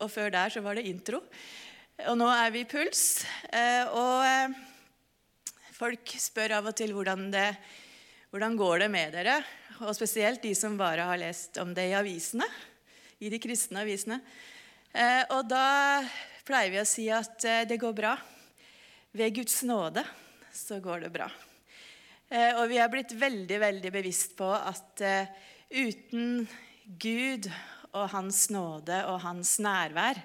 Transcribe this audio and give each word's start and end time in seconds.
Og 0.00 0.08
før 0.08 0.32
der 0.32 0.52
så 0.52 0.62
var 0.64 0.78
det 0.78 0.88
intro. 0.88 1.20
Og 2.08 2.16
nå 2.16 2.26
er 2.32 2.52
vi 2.54 2.62
i 2.64 2.68
puls. 2.68 3.22
Eh, 3.52 3.84
og 3.92 4.24
eh, 4.24 4.54
folk 5.76 6.14
spør 6.16 6.56
av 6.56 6.70
og 6.70 6.76
til 6.78 6.94
hvordan 6.96 7.28
det 7.34 7.48
hvordan 8.30 8.54
går 8.56 8.84
det 8.84 8.88
med 8.94 9.12
dere. 9.12 9.34
Og 9.82 9.92
spesielt 9.96 10.40
de 10.44 10.54
som 10.56 10.78
bare 10.78 11.04
har 11.08 11.20
lest 11.20 11.58
om 11.60 11.74
det 11.76 11.88
i 11.90 11.96
avisene. 11.98 12.46
I 13.20 13.28
de 13.32 13.40
kristne 13.42 13.82
avisene. 13.82 14.20
Eh, 14.94 15.24
og 15.34 15.50
da 15.50 16.00
pleier 16.46 16.72
vi 16.72 16.80
å 16.80 16.88
si 16.88 17.08
at 17.12 17.44
det 17.68 17.80
går 17.82 17.92
bra. 17.98 18.14
Ved 19.12 19.34
Guds 19.36 19.60
nåde 19.66 20.06
så 20.54 20.78
går 20.80 21.04
det 21.04 21.12
bra. 21.12 21.26
Og 22.30 22.64
vi 22.70 22.78
er 22.78 22.90
blitt 22.90 23.10
veldig, 23.18 23.56
veldig 23.58 23.90
bevisst 23.90 24.36
på 24.38 24.46
at 24.54 25.02
uten 25.74 26.44
Gud 27.02 27.48
og 27.96 28.08
Hans 28.12 28.48
nåde 28.52 29.02
og 29.10 29.20
Hans 29.24 29.58
nærvær 29.62 30.18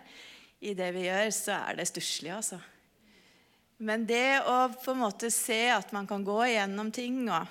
i 0.65 0.73
det 0.77 0.91
vi 0.95 1.05
gjør, 1.07 1.29
så 1.33 1.57
er 1.57 1.79
det 1.79 1.87
stusslig, 1.89 2.31
altså. 2.35 2.59
Men 3.77 4.05
det 4.07 4.39
å 4.47 4.69
på 4.71 4.93
en 4.93 5.01
måte 5.03 5.29
se 5.33 5.65
at 5.73 5.91
man 5.95 6.07
kan 6.07 6.23
gå 6.23 6.37
igjennom 6.47 6.91
ting, 6.95 7.25
og 7.27 7.47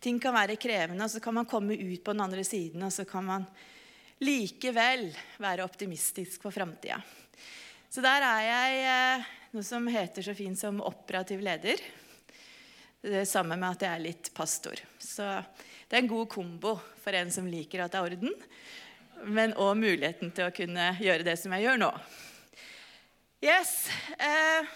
ting 0.00 0.20
kan 0.22 0.34
være 0.34 0.58
krevende, 0.60 1.04
og 1.04 1.12
så 1.12 1.20
kan 1.22 1.36
man 1.36 1.48
komme 1.48 1.76
ut 1.76 2.04
på 2.04 2.14
den 2.14 2.24
andre 2.24 2.44
siden, 2.46 2.86
og 2.86 2.94
så 2.94 3.04
kan 3.08 3.26
man 3.26 3.44
likevel 4.24 5.10
være 5.40 5.64
optimistisk 5.64 6.42
for 6.44 6.54
framtida. 6.54 7.00
Så 7.90 8.02
der 8.04 8.24
er 8.24 8.42
jeg 8.46 8.82
eh, 8.86 9.30
noe 9.56 9.66
som 9.66 9.88
heter 9.90 10.24
så 10.24 10.34
fint 10.36 10.58
som 10.60 10.80
operativ 10.84 11.42
leder. 11.44 11.80
Det 13.00 13.24
samme 13.28 13.56
med 13.56 13.74
at 13.74 13.84
jeg 13.84 13.96
er 13.96 14.04
litt 14.04 14.30
pastor. 14.36 14.80
Så 15.00 15.26
det 15.88 15.96
er 15.96 16.02
en 16.04 16.12
god 16.12 16.28
kombo 16.30 16.76
for 17.00 17.16
en 17.16 17.32
som 17.34 17.48
liker 17.48 17.82
at 17.82 17.92
det 17.92 18.00
er 18.00 18.12
orden, 18.12 18.36
men 19.24 19.54
òg 19.60 19.76
muligheten 19.78 20.32
til 20.34 20.48
å 20.48 20.54
kunne 20.54 20.92
gjøre 21.00 21.26
det 21.26 21.36
som 21.40 21.52
jeg 21.56 21.66
gjør 21.66 21.80
nå. 21.80 21.90
Yes. 23.40 23.88
Eh, 24.20 24.68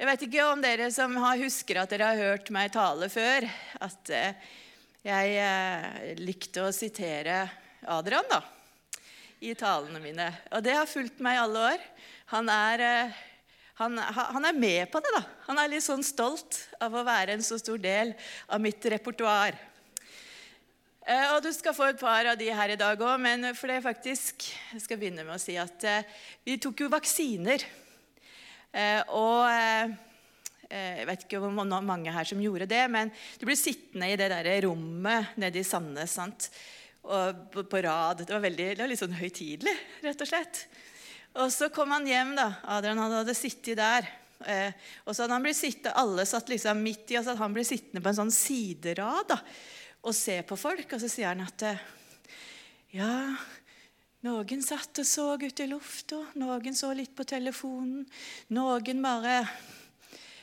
jeg 0.00 0.08
vet 0.08 0.24
ikke 0.26 0.46
om 0.48 0.62
dere 0.64 0.88
som 0.94 1.18
husker 1.40 1.82
at 1.82 1.92
dere 1.92 2.12
har 2.12 2.22
hørt 2.30 2.48
meg 2.54 2.72
tale 2.74 3.10
før, 3.12 3.44
at 3.84 4.12
eh, 4.12 4.54
jeg 5.04 5.34
eh, 5.42 6.14
likte 6.22 6.64
å 6.64 6.72
sitere 6.74 7.42
Adrian 7.92 8.28
da, 8.30 8.40
i 9.44 9.52
talene 9.58 10.00
mine. 10.02 10.30
Og 10.56 10.64
det 10.64 10.78
har 10.78 10.88
fulgt 10.90 11.20
meg 11.24 11.36
i 11.36 11.42
alle 11.42 11.66
år. 11.74 11.84
Han 12.32 12.48
er, 12.48 12.86
han, 13.76 13.98
han 13.98 14.48
er 14.48 14.56
med 14.56 14.88
på 14.92 15.02
det. 15.04 15.12
da. 15.12 15.22
Han 15.50 15.60
er 15.60 15.74
litt 15.74 15.84
sånn 15.84 16.06
stolt 16.06 16.62
av 16.80 16.94
å 16.96 17.04
være 17.04 17.36
en 17.36 17.44
så 17.44 17.60
stor 17.60 17.80
del 17.82 18.14
av 18.48 18.62
mitt 18.64 18.80
repertoar. 18.94 19.58
Eh, 21.02 21.32
og 21.34 21.40
du 21.42 21.50
skal 21.50 21.74
få 21.74 21.88
et 21.90 21.98
par 21.98 22.28
av 22.30 22.36
de 22.38 22.46
her 22.54 22.70
i 22.70 22.78
dag 22.78 23.00
òg, 23.02 23.16
men 23.18 23.48
for 23.58 23.66
det 23.66 23.80
faktisk 23.82 24.44
Jeg 24.70 24.84
skal 24.84 25.00
begynne 25.00 25.24
med 25.26 25.34
å 25.34 25.42
si 25.42 25.56
at 25.58 25.86
eh, 25.88 26.06
vi 26.46 26.60
tok 26.62 26.84
jo 26.84 26.92
vaksiner. 26.92 27.64
Eh, 28.72 29.02
og 29.10 29.42
jeg 30.72 31.04
vet 31.04 31.24
ikke 31.26 31.40
hvor 31.42 31.52
mange 31.52 32.12
her 32.14 32.24
som 32.24 32.40
gjorde 32.40 32.64
det, 32.70 32.84
men 32.88 33.10
du 33.36 33.42
ble 33.44 33.56
sittende 33.58 34.06
i 34.08 34.14
det 34.16 34.30
der 34.30 34.46
rommet 34.64 35.34
nede 35.36 35.60
i 35.60 35.66
Sandnes 35.66 36.14
sant? 36.16 36.48
Og 37.02 37.42
på, 37.52 37.82
rad. 37.82 38.22
Det 38.22 38.32
var, 38.32 38.40
veldig, 38.40 38.68
det 38.70 38.80
var 38.80 38.88
litt 38.88 39.02
sånn 39.02 39.18
høytidelig, 39.18 39.74
rett 40.06 40.22
og 40.22 40.30
slett. 40.30 40.62
Og 41.42 41.50
så 41.52 41.68
kom 41.74 41.92
han 41.92 42.06
hjem. 42.08 42.32
da, 42.38 42.46
Adrian 42.72 43.02
hadde 43.02 43.34
sittet 43.36 43.76
der. 43.82 44.08
og 45.04 45.12
så 45.12 45.26
hadde 45.26 45.34
han 45.34 45.44
blitt 45.44 45.58
sittende, 45.58 45.98
Alle 45.98 46.24
satt 46.30 46.48
liksom 46.48 46.80
midt 46.80 47.10
i, 47.10 47.18
og 47.18 47.26
så 47.26 47.34
hadde 47.34 47.42
han 47.42 47.58
blitt 47.58 47.68
sittende 47.68 48.00
på 48.00 48.14
en 48.14 48.20
sånn 48.22 48.32
siderad. 48.38 49.34
da, 49.34 49.42
og 50.02 50.14
se 50.16 50.40
på 50.46 50.58
folk, 50.58 50.92
og 50.92 51.02
så 51.02 51.10
sier 51.10 51.30
han 51.30 51.44
at 51.44 51.64
ja, 52.92 53.12
noen 54.26 54.64
satt 54.64 55.02
og 55.02 55.06
så 55.08 55.28
ut 55.38 55.62
i 55.62 55.68
lufta, 55.70 56.18
noen 56.38 56.76
så 56.78 56.92
litt 56.94 57.14
på 57.16 57.26
telefonen. 57.26 58.04
Noen 58.54 59.04
bare 59.04 59.42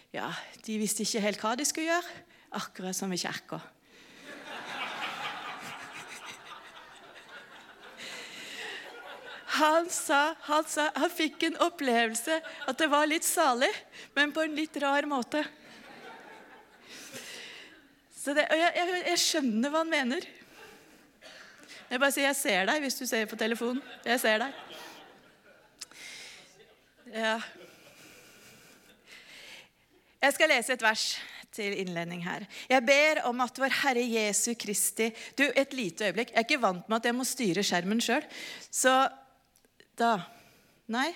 Ja, 0.10 0.32
de 0.66 0.80
visste 0.82 1.06
ikke 1.06 1.22
helt 1.22 1.44
hva 1.44 1.54
de 1.56 1.68
skulle 1.70 1.92
gjøre. 1.92 2.16
Akkurat 2.58 2.98
som 2.98 3.12
i 3.14 3.20
kirka. 3.22 3.60
Han 9.60 9.90
sa, 9.92 10.36
han 10.48 10.66
sa 10.66 10.88
han 10.96 11.12
fikk 11.12 11.44
en 11.48 11.58
opplevelse 11.66 12.40
at 12.42 12.80
det 12.80 12.88
var 12.90 13.10
litt 13.10 13.28
salig, 13.28 13.70
men 14.16 14.32
på 14.34 14.46
en 14.46 14.56
litt 14.56 14.78
rar 14.82 15.06
måte. 15.10 15.44
Det, 18.20 18.44
og 18.44 18.58
jeg, 18.60 18.72
jeg, 18.76 19.02
jeg, 19.08 19.20
skjønner 19.24 19.72
hva 19.72 19.84
han 19.86 19.92
mener. 19.94 20.26
Jeg 21.90 22.02
bare 22.02 22.12
sier 22.12 22.28
'jeg 22.28 22.36
ser 22.36 22.66
deg' 22.68 22.82
hvis 22.84 23.00
du 23.00 23.06
ser 23.08 23.26
på 23.26 23.40
telefonen. 23.40 23.82
Jeg 24.06 24.20
ser 24.20 24.44
deg. 24.44 24.54
Ja. 27.16 27.40
Jeg 30.20 30.36
skal 30.36 30.52
lese 30.52 30.76
et 30.76 30.84
vers 30.84 31.06
til 31.56 31.80
innledning 31.80 32.22
her. 32.28 32.46
Jeg 32.70 32.86
ber 32.86 33.24
om 33.30 33.42
at 33.42 33.58
vår 33.58 33.74
Herre 33.82 34.04
Jesu 34.04 34.54
Kristi 34.54 35.10
Du, 35.38 35.48
et 35.56 35.74
lite 35.74 36.12
øyeblikk. 36.12 36.36
Jeg 36.36 36.38
er 36.38 36.48
ikke 36.48 36.62
vant 36.62 36.90
med 36.90 37.00
at 37.00 37.06
jeg 37.06 37.16
må 37.16 37.24
styre 37.24 37.64
skjermen 37.64 38.04
sjøl. 38.04 38.26
Så 38.70 39.08
da 39.98 40.20
Nei? 40.90 41.14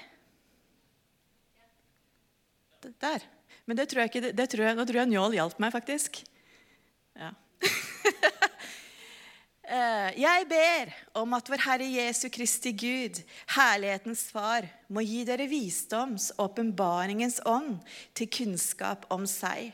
Der. 3.01 3.23
Men 3.65 3.77
det 3.77 3.89
tror 3.89 4.03
jeg 4.03 4.11
ikke, 4.11 4.31
det 4.35 4.49
tror 4.51 4.67
jeg, 4.67 4.75
nå 4.77 4.85
tror 4.85 4.99
jeg 5.01 5.09
Njål 5.09 5.33
hjalp 5.33 5.59
meg, 5.63 5.71
faktisk. 5.73 6.19
Ja. 7.15 7.33
Eh, 9.63 10.19
jeg 10.19 10.43
ber 10.51 10.89
om 11.17 11.33
at 11.37 11.47
vår 11.47 11.61
Herre 11.63 11.85
Jesu 11.87 12.27
Kristi 12.29 12.73
Gud, 12.75 13.21
herlighetens 13.55 14.25
Far, 14.35 14.67
må 14.91 14.99
gi 15.07 15.21
dere 15.23 15.47
visdoms- 15.47 16.33
og 16.35 16.49
åpenbaringens 16.49 17.39
ånd 17.47 17.79
til 18.13 18.27
kunnskap 18.27 19.07
om 19.15 19.23
seg 19.23 19.71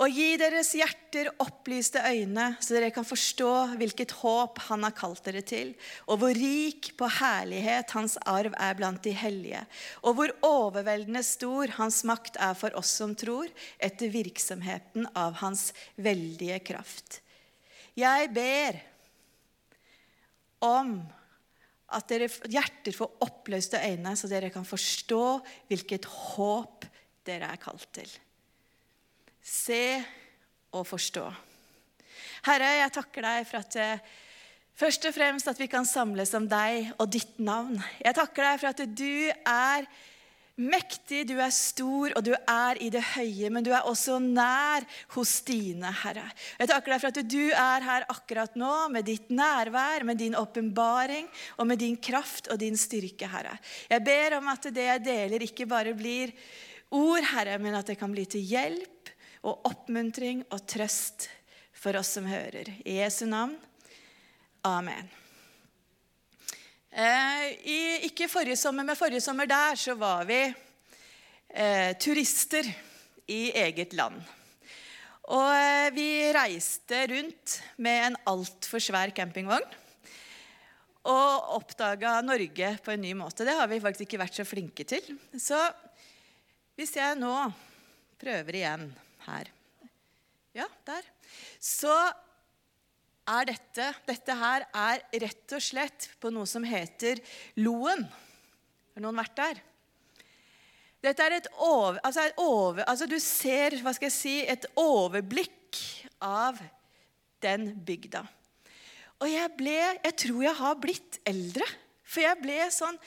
og 0.00 0.12
gi 0.12 0.36
deres 0.40 0.72
hjerter 0.76 1.30
opplyste 1.42 2.00
øyne, 2.04 2.52
så 2.60 2.76
dere 2.76 2.90
kan 2.94 3.06
forstå 3.06 3.52
hvilket 3.80 4.14
håp 4.22 4.60
Han 4.68 4.86
har 4.86 4.94
kalt 4.96 5.22
dere 5.26 5.42
til, 5.46 5.72
og 6.06 6.20
hvor 6.22 6.36
rik 6.36 6.92
på 6.98 7.08
herlighet 7.20 7.92
Hans 7.96 8.16
arv 8.28 8.56
er 8.56 8.78
blant 8.78 9.02
de 9.04 9.12
hellige, 9.16 9.62
og 10.02 10.16
hvor 10.18 10.34
overveldende 10.48 11.22
stor 11.26 11.74
Hans 11.78 12.02
makt 12.08 12.38
er 12.40 12.56
for 12.58 12.74
oss 12.78 12.94
som 13.02 13.14
tror, 13.18 13.50
etter 13.78 14.12
virksomheten 14.12 15.08
av 15.14 15.38
Hans 15.42 15.70
veldige 15.96 16.58
kraft. 16.72 17.20
Jeg 17.98 18.32
ber 18.32 18.80
om 20.64 20.96
at 21.92 22.08
dere 22.08 22.30
hjerter 22.48 22.94
får 22.96 23.24
oppløste 23.24 23.80
øyne, 23.84 24.16
så 24.16 24.30
dere 24.30 24.52
kan 24.54 24.64
forstå 24.64 25.24
hvilket 25.68 26.08
håp 26.08 26.86
dere 27.26 27.52
er 27.52 27.60
kalt 27.60 27.90
til 27.92 28.08
se 29.42 30.02
og 30.72 30.86
forstå. 30.88 31.24
Herre, 32.46 32.70
jeg 32.80 32.94
takker 32.94 33.26
deg 33.26 33.48
for 33.48 33.62
at 33.62 33.76
eh, 33.78 34.06
først 34.78 35.10
og 35.10 35.14
fremst 35.14 35.50
at 35.50 35.60
vi 35.60 35.68
kan 35.70 35.86
samles 35.86 36.32
om 36.38 36.48
deg 36.50 36.94
og 36.96 37.10
ditt 37.12 37.36
navn. 37.42 37.76
Jeg 38.02 38.18
takker 38.18 38.48
deg 38.48 38.62
for 38.62 38.72
at 38.72 38.82
du 38.98 39.30
er 39.30 39.86
mektig, 40.62 41.22
du 41.30 41.36
er 41.40 41.52
stor, 41.54 42.12
og 42.16 42.24
du 42.26 42.32
er 42.34 42.80
i 42.84 42.90
det 42.92 43.02
høye, 43.14 43.48
men 43.52 43.64
du 43.64 43.70
er 43.72 43.86
også 43.88 44.18
nær 44.22 44.84
hos 45.14 45.38
dine, 45.46 45.90
Herre. 46.02 46.26
Jeg 46.60 46.70
takker 46.70 46.92
deg 46.92 47.02
for 47.02 47.12
at 47.12 47.30
du 47.34 47.44
er 47.48 47.86
her 47.86 48.06
akkurat 48.12 48.58
nå 48.60 48.72
med 48.92 49.06
ditt 49.08 49.30
nærvær, 49.32 50.04
med 50.08 50.20
din 50.20 50.36
åpenbaring 50.38 51.30
og 51.56 51.68
med 51.70 51.80
din 51.82 51.96
kraft 51.96 52.50
og 52.52 52.60
din 52.62 52.76
styrke, 52.78 53.30
Herre. 53.32 53.56
Jeg 53.90 54.04
ber 54.04 54.38
om 54.38 54.50
at 54.52 54.68
det 54.74 54.88
jeg 54.90 55.04
deler, 55.06 55.46
ikke 55.46 55.68
bare 55.70 55.96
blir 55.96 56.34
ord, 56.92 57.24
Herre, 57.32 57.56
men 57.62 57.78
at 57.78 57.88
det 57.88 57.98
kan 58.00 58.12
bli 58.12 58.26
til 58.28 58.44
hjelp 58.44 59.11
og 59.42 59.66
oppmuntring 59.68 60.44
og 60.50 60.62
trøst 60.70 61.28
for 61.74 61.98
oss 61.98 62.14
som 62.16 62.28
hører. 62.30 62.70
I 62.86 63.00
Jesu 63.00 63.24
navn. 63.26 63.56
Amen. 64.66 65.08
Eh, 66.92 67.46
i, 67.66 67.80
ikke 68.06 68.28
forrige 68.30 68.60
sommer, 68.60 68.86
men 68.86 68.98
forrige 68.98 69.24
sommer 69.24 69.48
der 69.50 69.78
så 69.80 69.96
var 69.98 70.26
vi 70.28 70.38
eh, 70.44 71.90
turister 71.98 72.68
i 73.26 73.48
eget 73.64 73.96
land. 73.98 74.20
Og 75.32 75.48
eh, 75.56 75.90
vi 75.96 76.08
reiste 76.36 77.06
rundt 77.14 77.58
med 77.82 78.08
en 78.10 78.18
altfor 78.30 78.82
svær 78.82 79.10
campingvogn. 79.16 79.78
Og 81.10 81.54
oppdaga 81.56 82.20
Norge 82.22 82.76
på 82.84 82.92
en 82.92 83.02
ny 83.02 83.16
måte. 83.18 83.42
Det 83.42 83.56
har 83.58 83.66
vi 83.66 83.80
faktisk 83.82 84.06
ikke 84.06 84.22
vært 84.22 84.38
så 84.38 84.46
flinke 84.46 84.86
til. 84.86 85.16
Så 85.34 85.58
hvis 86.78 86.94
jeg 86.94 87.18
nå 87.18 87.34
prøver 88.22 88.60
igjen 88.60 88.86
her. 89.26 89.50
Ja, 90.56 90.68
der. 90.86 91.06
Så 91.62 91.92
er 93.22 93.46
dette 93.48 93.86
Dette 94.08 94.34
her 94.36 94.66
er 94.74 95.02
rett 95.22 95.54
og 95.54 95.62
slett 95.62 96.10
på 96.20 96.32
noe 96.34 96.48
som 96.48 96.64
heter 96.66 97.22
Loen. 97.62 98.04
Har 98.92 99.04
noen 99.04 99.20
vært 99.22 99.38
der? 99.38 99.62
Dette 101.02 101.24
er 101.24 101.38
et 101.40 101.48
over, 101.56 101.98
altså 102.04 102.26
et 102.28 102.38
over, 102.38 102.84
altså 102.86 103.08
Du 103.10 103.18
ser 103.22 103.78
hva 103.82 103.94
skal 103.94 104.10
jeg 104.10 104.14
si, 104.14 104.36
et 104.46 104.66
overblikk 104.78 105.80
av 106.22 106.60
den 107.42 107.72
bygda. 107.82 108.22
Og 109.22 109.30
jeg 109.30 109.54
ble 109.58 109.78
Jeg 109.78 110.14
tror 110.26 110.44
jeg 110.44 110.58
har 110.58 110.78
blitt 110.82 111.18
eldre 111.26 111.66
For 112.02 112.22
jeg 112.24 112.38
ble 112.42 112.58
sånn, 112.74 112.98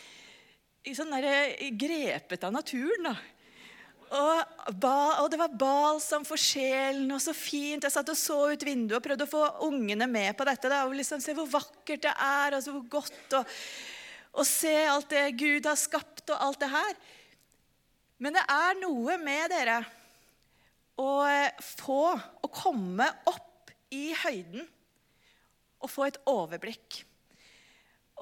sånn 0.96 1.16
der, 1.16 1.56
grepet 1.78 2.44
av 2.48 2.54
naturen. 2.56 3.12
da. 3.12 3.16
Og, 4.14 4.76
ba, 4.78 4.98
og, 5.24 5.30
det 5.34 5.40
var 5.40 5.58
balsam 5.58 6.26
for 6.28 6.40
sjelen, 6.40 7.10
og 7.16 7.22
så 7.24 7.34
fint. 7.34 7.84
Jeg 7.84 7.94
satt 7.94 8.12
og 8.14 8.20
så 8.20 8.38
ut 8.54 8.66
vinduet 8.68 9.00
og 9.00 9.06
prøvde 9.08 9.26
å 9.26 9.32
få 9.32 9.44
ungene 9.66 10.08
med 10.10 10.36
på 10.38 10.46
dette. 10.48 10.70
Da, 10.72 10.84
og 10.86 10.96
liksom 10.98 11.24
Se 11.24 11.34
hvor 11.38 11.50
vakkert 11.50 12.06
det 12.06 12.14
er, 12.14 12.56
og 12.56 12.64
så 12.64 12.76
hvor 12.76 12.86
godt. 13.00 13.38
Og, 13.40 13.56
og 14.36 14.48
se 14.48 14.76
alt 14.92 15.10
det 15.12 15.26
Gud 15.40 15.68
har 15.68 15.80
skapt, 15.80 16.28
og 16.30 16.48
alt 16.50 16.62
det 16.62 16.72
her. 16.72 16.94
Men 18.22 18.38
det 18.38 18.46
er 18.52 18.78
noe 18.80 19.18
med 19.20 19.52
dere 19.52 19.82
å 21.02 21.10
få 21.60 22.04
å 22.16 22.52
komme 22.54 23.08
opp 23.28 23.74
i 23.92 24.14
høyden 24.16 24.64
og 25.84 25.92
få 25.92 26.08
et 26.08 26.22
overblikk. 26.30 27.02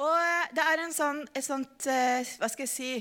Og 0.01 0.55
det 0.57 0.63
er 0.65 0.81
en 0.81 0.95
sånn, 0.95 1.19
et 1.37 1.45
sånt 1.45 1.85
eh, 1.85 2.25
Hva 2.41 2.47
skal 2.49 2.65
jeg 2.65 2.71
si 2.71 2.93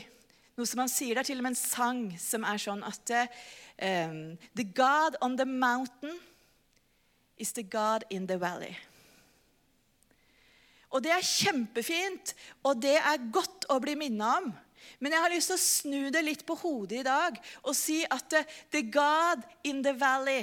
noe 0.56 0.68
som 0.68 0.82
han 0.82 0.92
sier. 0.92 1.16
Det 1.16 1.24
er 1.24 1.30
til 1.32 1.40
og 1.40 1.46
med 1.46 1.54
en 1.54 1.60
sang 1.60 2.04
som 2.20 2.46
er 2.48 2.60
sånn 2.60 2.84
at 2.86 3.12
um, 3.16 4.16
The 4.58 4.66
God 4.76 5.18
on 5.24 5.36
the 5.40 5.48
mountain 5.48 6.18
is 7.40 7.52
the 7.56 7.64
God 7.64 8.04
in 8.10 8.26
the 8.28 8.38
valley. 8.40 8.74
Og 10.92 11.00
det 11.04 11.12
er 11.14 11.24
kjempefint, 11.24 12.34
og 12.68 12.82
det 12.84 12.98
er 13.00 13.30
godt 13.32 13.64
å 13.72 13.78
bli 13.80 13.96
minnet 13.96 14.42
om. 14.42 14.50
Men 15.00 15.14
jeg 15.14 15.24
har 15.24 15.32
lyst 15.32 15.50
til 15.50 15.56
å 15.56 15.62
snu 15.62 16.00
det 16.12 16.24
litt 16.26 16.42
på 16.46 16.56
hodet 16.58 17.00
i 17.00 17.06
dag 17.06 17.38
og 17.62 17.74
si 17.76 18.00
at 18.02 18.34
the 18.74 18.82
God 18.92 19.44
in 19.66 19.80
the 19.84 19.94
valley 19.94 20.42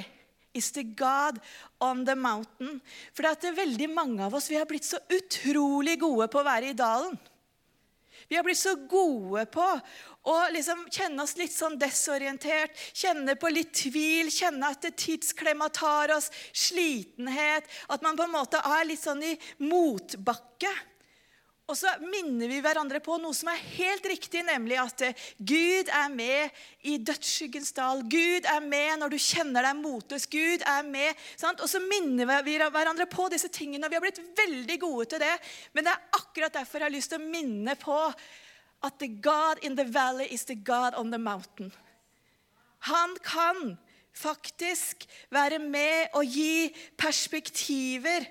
is 0.56 0.70
the 0.74 0.82
God 0.82 1.38
on 1.80 2.04
the 2.08 2.16
mountain. 2.16 2.80
For 3.14 3.22
det 3.22 3.50
er 3.50 3.58
veldig 3.60 3.90
mange 3.92 4.24
av 4.26 4.34
oss 4.34 4.50
vi 4.50 4.58
har 4.58 4.68
blitt 4.68 4.88
så 4.88 4.98
utrolig 5.12 5.98
gode 6.00 6.28
på 6.32 6.40
å 6.40 6.46
være 6.46 6.72
i 6.72 6.78
dalen. 6.78 7.14
Vi 8.30 8.36
har 8.38 8.44
blitt 8.46 8.60
så 8.60 8.76
gode 8.86 9.42
på 9.50 9.64
å 10.30 10.34
liksom 10.54 10.84
kjenne 10.86 11.24
oss 11.24 11.34
litt 11.34 11.50
sånn 11.50 11.74
desorientert, 11.80 12.76
kjenne 12.94 13.34
på 13.34 13.50
litt 13.50 13.72
tvil, 13.74 14.30
kjenne 14.30 14.70
at 14.70 14.86
tidsklemma 14.94 15.66
tar 15.74 16.12
oss, 16.14 16.28
slitenhet, 16.54 17.66
at 17.90 18.06
man 18.06 18.14
på 18.14 18.28
en 18.28 18.36
måte 18.36 18.62
er 18.62 18.86
litt 18.86 19.02
sånn 19.02 19.24
i 19.26 19.32
motbakke. 19.66 20.70
Og 21.70 21.76
så 21.78 21.90
minner 22.02 22.50
vi 22.50 22.58
hverandre 22.64 22.98
på 23.04 23.14
noe 23.22 23.36
som 23.36 23.52
er 23.52 23.60
helt 23.76 24.06
riktig, 24.10 24.42
nemlig 24.42 24.74
at 24.82 25.04
eh, 25.06 25.26
Gud 25.38 25.90
er 25.94 26.08
med 26.10 26.62
i 26.90 26.96
dødsskyggens 26.98 27.70
dal. 27.76 28.02
Gud 28.10 28.48
er 28.50 28.64
med 28.64 28.98
når 28.98 29.14
du 29.14 29.18
kjenner 29.22 29.68
deg 29.68 29.78
motløs. 29.78 30.26
Gud 30.30 30.64
er 30.66 30.82
med. 30.88 31.20
Sant? 31.38 31.62
Og 31.62 31.70
så 31.70 31.78
minner 31.84 32.26
vi 32.42 32.56
hverandre 32.58 33.06
på 33.10 33.28
disse 33.30 33.52
tingene. 33.54 33.86
og 33.86 33.92
Vi 33.92 34.00
har 34.00 34.06
blitt 34.06 34.22
veldig 34.40 34.78
gode 34.82 35.06
til 35.12 35.22
det. 35.22 35.36
Men 35.76 35.86
det 35.86 35.94
er 35.94 36.18
akkurat 36.18 36.58
derfor 36.58 36.82
jeg 36.82 36.88
har 36.88 36.96
lyst 36.96 37.14
til 37.14 37.22
å 37.22 37.30
minne 37.30 37.76
på 37.78 38.00
at 38.82 38.98
the 38.98 39.12
God 39.22 39.62
in 39.62 39.76
the 39.78 39.86
valley 39.86 40.26
is 40.34 40.44
the 40.50 40.58
God 40.58 40.98
on 40.98 41.14
the 41.14 41.22
mountain. 41.22 41.70
Han 42.90 43.14
kan 43.22 43.76
faktisk 44.16 45.06
være 45.30 45.60
med 45.62 46.16
og 46.18 46.24
gi 46.26 46.72
perspektiver 46.98 48.26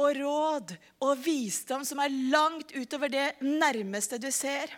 og 0.00 0.16
råd 0.16 0.74
og 1.04 1.18
visdom 1.20 1.84
som 1.86 2.00
er 2.02 2.14
langt 2.32 2.72
utover 2.76 3.12
det 3.12 3.26
nærmeste 3.44 4.18
du 4.22 4.30
ser. 4.34 4.72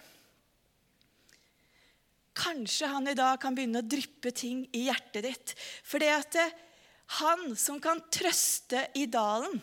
Kanskje 2.37 2.89
han 2.89 3.09
i 3.11 3.17
dag 3.17 3.39
kan 3.41 3.55
begynne 3.55 3.83
å 3.83 3.87
dryppe 3.87 4.33
ting 4.35 4.65
i 4.73 4.87
hjertet 4.89 5.27
ditt. 5.27 5.55
For 5.85 6.03
det 6.03 6.13
at 6.15 6.39
han 7.21 7.53
som 7.61 7.81
kan 7.83 8.01
trøste 8.13 8.87
i 8.97 9.05
dalen, 9.11 9.61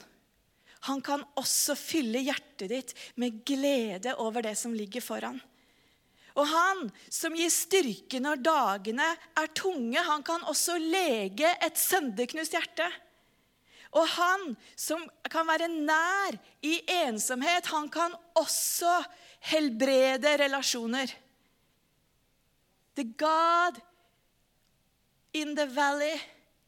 han 0.88 1.02
kan 1.04 1.26
også 1.40 1.76
fylle 1.76 2.22
hjertet 2.24 2.70
ditt 2.72 2.94
med 3.20 3.42
glede 3.48 4.14
over 4.22 4.46
det 4.46 4.56
som 4.60 4.76
ligger 4.76 5.04
foran. 5.04 5.40
Og 6.40 6.46
han 6.48 6.86
som 7.12 7.36
gir 7.36 7.50
styrke 7.52 8.22
når 8.24 8.44
dagene 8.46 9.08
er 9.36 9.52
tunge, 9.58 10.00
han 10.00 10.24
kan 10.24 10.46
også 10.48 10.78
lege 10.80 11.50
et 11.66 11.80
sønderknust 11.80 12.56
hjerte. 12.56 12.88
Og 13.98 14.06
han 14.06 14.54
som 14.78 15.02
kan 15.32 15.48
være 15.50 15.70
nær 15.72 16.38
i 16.62 16.76
ensomhet, 17.00 17.72
han 17.74 17.90
kan 17.90 18.14
også 18.38 19.00
helbrede 19.50 20.36
relasjoner. 20.44 21.14
The 22.96 23.06
God 23.18 23.80
in 25.34 25.56
the 25.56 25.66
valley 25.66 26.20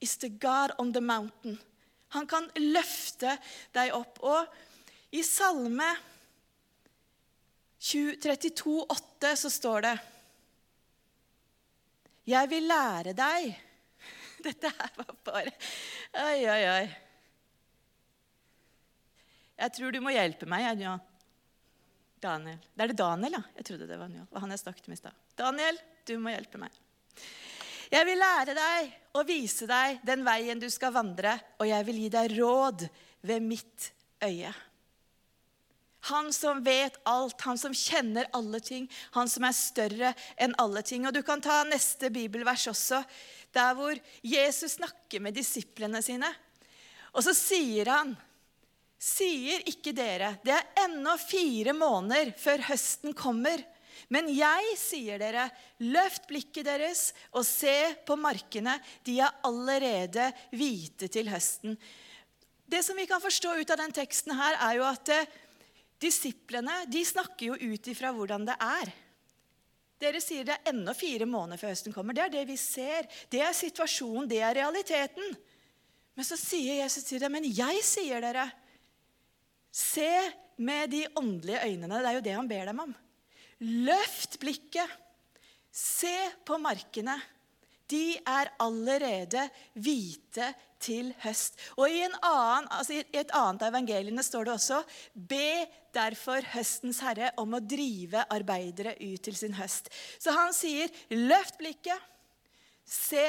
is 0.01 0.17
the 0.17 0.29
God 0.29 0.73
on 0.79 0.93
the 0.93 1.01
mountain. 1.01 1.59
Han 2.15 2.27
kan 2.27 2.49
løfte 2.57 3.37
deg 3.75 3.93
opp. 3.95 4.19
Og 4.23 4.47
i 5.15 5.21
Salme 5.23 5.89
32, 7.81 8.17
32,8 8.21 9.35
så 9.35 9.49
står 9.49 9.85
det 9.85 9.93
Jeg 12.29 12.49
vil 12.51 12.67
lære 12.69 13.15
deg 13.17 13.47
Dette 14.45 14.69
her 14.69 14.91
var 14.99 15.15
bare 15.25 15.53
Oi, 16.21 16.43
oi, 16.45 16.61
oi. 16.69 17.10
Jeg 19.61 19.73
tror 19.77 19.93
du 19.93 20.01
må 20.01 20.13
hjelpe 20.13 20.49
meg. 20.49 20.81
Ja. 20.81 20.95
Daniel. 22.21 22.57
Det 22.73 22.85
er 22.85 22.91
det 22.91 22.97
Daniel, 23.01 23.37
ja? 23.37 23.43
Jeg 23.57 23.67
trodde 23.67 23.89
det 23.89 23.97
var 23.97 24.09
Njål. 24.09 24.27
Han 24.41 24.53
jeg 24.53 24.61
snakket 24.61 24.89
med 24.89 24.97
i 24.97 25.01
stad. 25.01 25.21
Daniel, 25.37 25.77
du 26.09 26.15
må 26.21 26.33
hjelpe 26.33 26.61
meg. 26.61 26.81
Jeg 27.91 28.07
vil 28.07 28.21
lære 28.21 28.55
deg 28.55 28.91
og 29.19 29.27
vise 29.27 29.67
deg 29.67 30.01
den 30.07 30.21
veien 30.23 30.61
du 30.61 30.69
skal 30.71 30.93
vandre, 30.95 31.33
og 31.59 31.67
jeg 31.67 31.87
vil 31.87 32.03
gi 32.05 32.11
deg 32.13 32.35
råd 32.37 32.85
ved 33.27 33.43
mitt 33.43 33.89
øye. 34.23 34.53
Han 36.09 36.31
som 36.33 36.63
vet 36.65 36.97
alt, 37.05 37.41
han 37.45 37.59
som 37.61 37.75
kjenner 37.77 38.29
alle 38.33 38.61
ting, 38.63 38.87
han 39.13 39.29
som 39.29 39.45
er 39.45 39.53
større 39.53 40.13
enn 40.41 40.55
alle 40.61 40.81
ting. 40.87 41.05
Og 41.05 41.13
Du 41.13 41.21
kan 41.25 41.43
ta 41.43 41.61
neste 41.67 42.09
bibelvers 42.13 42.65
også, 42.71 43.03
der 43.53 43.75
hvor 43.77 43.93
Jesus 44.23 44.79
snakker 44.79 45.21
med 45.21 45.37
disiplene 45.37 46.01
sine. 46.01 46.31
Og 47.13 47.25
så 47.27 47.35
sier 47.37 47.91
han 47.91 48.15
Sier 49.01 49.63
ikke 49.65 49.95
dere, 49.97 50.35
det 50.45 50.53
er 50.53 50.83
ennå 50.83 51.15
fire 51.17 51.73
måneder 51.73 52.35
før 52.37 52.61
høsten 52.67 53.15
kommer. 53.17 53.63
Men 54.13 54.27
jeg 54.29 54.75
sier 54.77 55.17
dere, 55.21 55.47
løft 55.81 56.27
blikket 56.29 56.67
deres 56.67 57.07
og 57.33 57.45
se 57.47 57.95
på 58.05 58.17
markene. 58.19 58.75
De 59.07 59.17
er 59.23 59.41
allerede 59.47 60.29
hvite 60.53 61.09
til 61.09 61.31
høsten. 61.31 61.77
Det 62.71 62.83
som 62.85 62.99
vi 62.99 63.07
kan 63.09 63.23
forstå 63.23 63.55
ut 63.57 63.73
av 63.73 63.81
den 63.81 63.95
teksten 63.95 64.35
her, 64.37 64.59
er 64.69 64.77
jo 64.77 64.85
at 64.87 65.09
eh, 65.11 65.31
disiplene 66.01 66.83
de 66.91 67.01
snakker 67.07 67.49
jo 67.49 67.73
ut 67.73 67.89
ifra 67.91 68.13
hvordan 68.15 68.45
det 68.47 68.57
er. 68.61 68.93
Dere 70.01 70.21
sier 70.21 70.45
det 70.45 70.59
er 70.59 70.71
ennå 70.71 70.93
fire 70.97 71.25
måneder 71.29 71.61
før 71.61 71.73
høsten 71.73 71.93
kommer. 71.93 72.15
Det 72.17 72.27
er 72.27 72.35
det 72.37 72.45
vi 72.49 72.57
ser. 72.57 73.09
Det 73.33 73.41
er 73.41 73.57
situasjonen, 73.57 74.29
det 74.29 74.43
er 74.45 74.59
realiteten. 74.61 75.35
Men 76.17 76.27
så 76.27 76.37
sier 76.39 76.83
Jesus 76.83 77.05
til 77.07 77.21
dem, 77.21 77.33
men 77.33 77.49
jeg 77.49 77.81
sier 77.85 78.23
dere, 78.23 78.47
Se 79.71 80.11
med 80.61 80.91
de 80.91 81.05
åndelige 81.15 81.63
øynene. 81.65 82.01
Det 82.01 82.09
er 82.09 82.17
jo 82.17 82.25
det 82.25 82.37
han 82.37 82.49
ber 82.49 82.71
dem 82.71 82.81
om. 82.83 82.95
Løft 83.87 84.39
blikket. 84.41 84.97
Se 85.71 86.15
på 86.45 86.57
markene. 86.59 87.15
De 87.91 88.17
er 88.27 88.51
allerede 88.59 89.47
hvite 89.73 90.51
til 90.81 91.11
høst. 91.23 91.57
Og 91.77 91.91
i, 91.91 92.01
annen, 92.03 92.69
altså 92.71 92.95
i 92.97 93.03
et 93.19 93.33
annet 93.35 93.65
av 93.65 93.71
evangeliene 93.71 94.23
står 94.23 94.47
det 94.47 94.53
også 94.55 94.79
Be 95.13 95.67
derfor 95.95 96.45
høstens 96.53 97.01
herre 97.03 97.33
om 97.41 97.57
å 97.57 97.63
drive 97.63 98.23
arbeidere 98.31 98.95
ut 99.01 99.23
til 99.27 99.37
sin 99.37 99.57
høst. 99.59 99.91
Så 100.19 100.33
han 100.35 100.55
sier, 100.55 100.91
løft 101.11 101.59
blikket, 101.59 101.99
se 102.87 103.27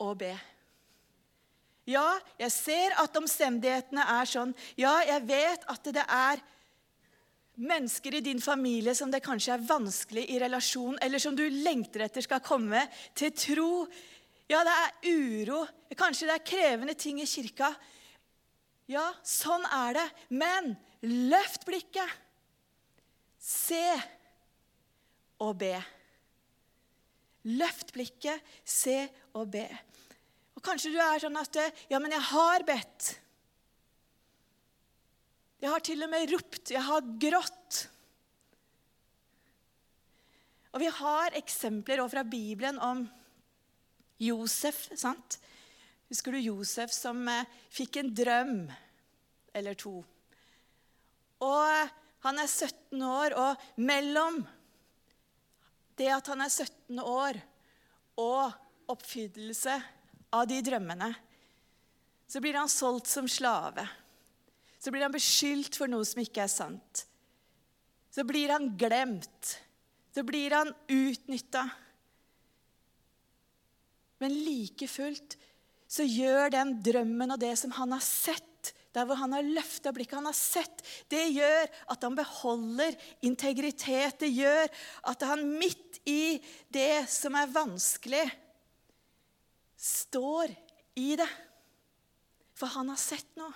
og 0.00 0.16
be. 0.24 0.32
Ja, 1.84 2.16
jeg 2.40 2.52
ser 2.54 2.94
at 3.02 3.16
omstendighetene 3.20 4.04
er 4.16 4.28
sånn. 4.28 4.54
Ja, 4.80 4.96
jeg 5.04 5.26
vet 5.28 5.66
at 5.68 5.90
det 5.92 6.04
er 6.04 6.40
mennesker 7.60 8.16
i 8.16 8.22
din 8.24 8.40
familie 8.42 8.94
som 8.96 9.12
det 9.12 9.22
kanskje 9.24 9.54
er 9.54 9.66
vanskelig 9.68 10.24
i 10.32 10.40
relasjon, 10.42 10.96
eller 11.04 11.22
som 11.22 11.36
du 11.36 11.44
lengter 11.44 12.06
etter 12.06 12.24
skal 12.24 12.42
komme 12.44 12.82
til 13.14 13.34
tro. 13.36 13.84
Ja, 14.50 14.64
det 14.66 14.74
er 14.74 15.12
uro. 15.12 15.62
Kanskje 15.94 16.28
det 16.28 16.38
er 16.38 16.48
krevende 16.48 16.96
ting 16.98 17.20
i 17.22 17.28
kirka. 17.28 17.70
Ja, 18.90 19.06
sånn 19.24 19.64
er 19.72 19.96
det. 19.96 20.08
Men 20.34 20.74
løft 21.30 21.64
blikket. 21.68 22.10
Se 23.40 23.84
og 25.44 25.56
be. 25.60 25.76
Løft 27.44 27.92
blikket, 27.92 28.40
se 28.64 29.04
og 29.36 29.50
be. 29.52 29.66
Kanskje 30.64 30.94
du 30.94 31.00
er 31.02 31.20
sånn 31.22 31.36
at 31.40 31.58
Ja, 31.92 32.00
men 32.00 32.14
jeg 32.14 32.24
har 32.30 32.64
bedt. 32.66 33.10
Jeg 35.60 35.72
har 35.72 35.84
til 35.84 36.04
og 36.04 36.10
med 36.12 36.32
ropt. 36.32 36.70
Jeg 36.72 36.84
har 36.84 37.04
grått. 37.20 37.84
Og 40.74 40.82
vi 40.82 40.90
har 40.90 41.36
eksempler 41.38 42.02
fra 42.10 42.24
Bibelen 42.26 42.80
om 42.82 43.04
Josef. 44.20 44.88
sant? 44.96 45.38
Husker 46.10 46.34
du 46.34 46.38
Josef 46.42 46.92
som 46.92 47.22
eh, 47.28 47.46
fikk 47.72 47.96
en 48.00 48.10
drøm 48.14 48.58
eller 49.54 49.78
to? 49.78 50.02
Og 51.44 51.94
han 52.24 52.40
er 52.40 52.48
17 52.48 53.02
år, 53.04 53.34
og 53.36 53.80
mellom 53.80 54.42
det 55.98 56.10
at 56.12 56.28
han 56.32 56.44
er 56.44 56.52
17 56.52 57.00
år, 57.00 57.40
og 58.20 58.90
oppfyllelse 58.90 59.74
av 60.34 60.46
de 60.50 60.58
drømmene, 60.64 61.12
så 62.26 62.40
blir 62.42 62.58
han 62.58 62.70
solgt 62.72 63.10
som 63.10 63.28
slave. 63.30 63.84
Så 64.80 64.92
blir 64.92 65.04
han 65.06 65.14
beskyldt 65.14 65.78
for 65.78 65.90
noe 65.90 66.04
som 66.08 66.22
ikke 66.24 66.44
er 66.44 66.50
sant. 66.52 67.04
Så 68.12 68.24
blir 68.26 68.52
han 68.52 68.72
glemt. 68.78 69.54
Så 70.14 70.24
blir 70.26 70.54
han 70.54 70.72
utnytta. 70.90 71.64
Men 74.22 74.34
like 74.44 74.88
fullt 74.88 75.38
så 75.90 76.06
gjør 76.06 76.52
den 76.54 76.76
drømmen 76.82 77.34
og 77.34 77.40
det 77.42 77.54
som 77.60 77.74
han 77.76 77.94
har 77.94 78.02
sett, 78.04 78.72
der 78.94 79.06
hvor 79.06 79.18
han 79.18 79.34
har 79.34 79.46
løfta 79.46 79.90
blikket, 79.94 80.20
han 80.20 80.28
har 80.30 80.36
sett, 80.38 80.84
det 81.10 81.24
gjør 81.34 81.66
at 81.90 82.06
han 82.06 82.14
beholder 82.18 82.94
integritet. 83.26 84.20
Det 84.22 84.30
gjør 84.30 84.70
at 85.10 85.24
han 85.26 85.42
midt 85.58 85.98
i 86.06 86.38
det 86.72 87.04
som 87.10 87.34
er 87.38 87.50
vanskelig, 87.50 88.24
står 89.84 90.54
i 90.96 91.12
det. 91.20 91.30
For 92.54 92.70
han 92.72 92.88
har 92.92 93.00
sett 93.00 93.28
noe. 93.36 93.52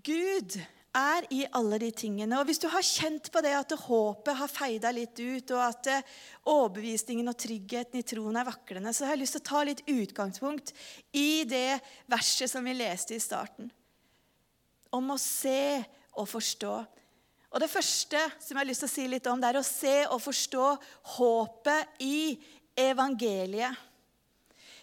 Gud 0.00 0.54
er 0.96 1.26
i 1.34 1.42
alle 1.54 1.78
de 1.82 1.90
tingene. 1.94 2.38
Og 2.40 2.48
Hvis 2.48 2.60
du 2.62 2.68
har 2.70 2.84
kjent 2.84 3.30
på 3.32 3.42
det 3.44 3.52
at 3.54 3.74
håpet 3.84 4.38
har 4.38 4.50
feida 4.50 4.92
litt 4.94 5.18
ut, 5.18 5.52
og 5.54 5.62
at 5.62 5.90
overbevisningen 6.48 7.30
og 7.30 7.38
tryggheten 7.38 8.00
i 8.00 8.06
troen 8.06 8.38
er 8.40 8.48
vaklende, 8.48 8.92
så 8.94 9.06
har 9.06 9.14
jeg 9.14 9.24
lyst 9.24 9.38
til 9.38 9.44
å 9.44 9.50
ta 9.50 9.64
litt 9.66 9.84
utgangspunkt 9.86 10.72
i 11.12 11.44
det 11.48 11.80
verset 12.10 12.50
som 12.50 12.66
vi 12.66 12.74
leste 12.78 13.16
i 13.16 13.22
starten. 13.22 13.70
Om 14.90 15.14
å 15.14 15.20
se 15.20 15.82
og 16.18 16.26
forstå. 16.30 16.74
Og 17.50 17.60
Det 17.60 17.70
første 17.70 18.20
som 18.38 18.54
jeg 18.54 18.60
har 18.60 18.68
lyst 18.68 18.84
til 18.84 18.90
å 18.90 18.94
si 18.94 19.06
litt 19.10 19.26
om, 19.26 19.40
det 19.42 19.50
er 19.50 19.58
å 19.58 19.66
se 19.66 19.94
og 20.06 20.22
forstå 20.22 20.66
håpet 21.16 22.02
i 22.06 22.38
evangeliet. 22.78 23.88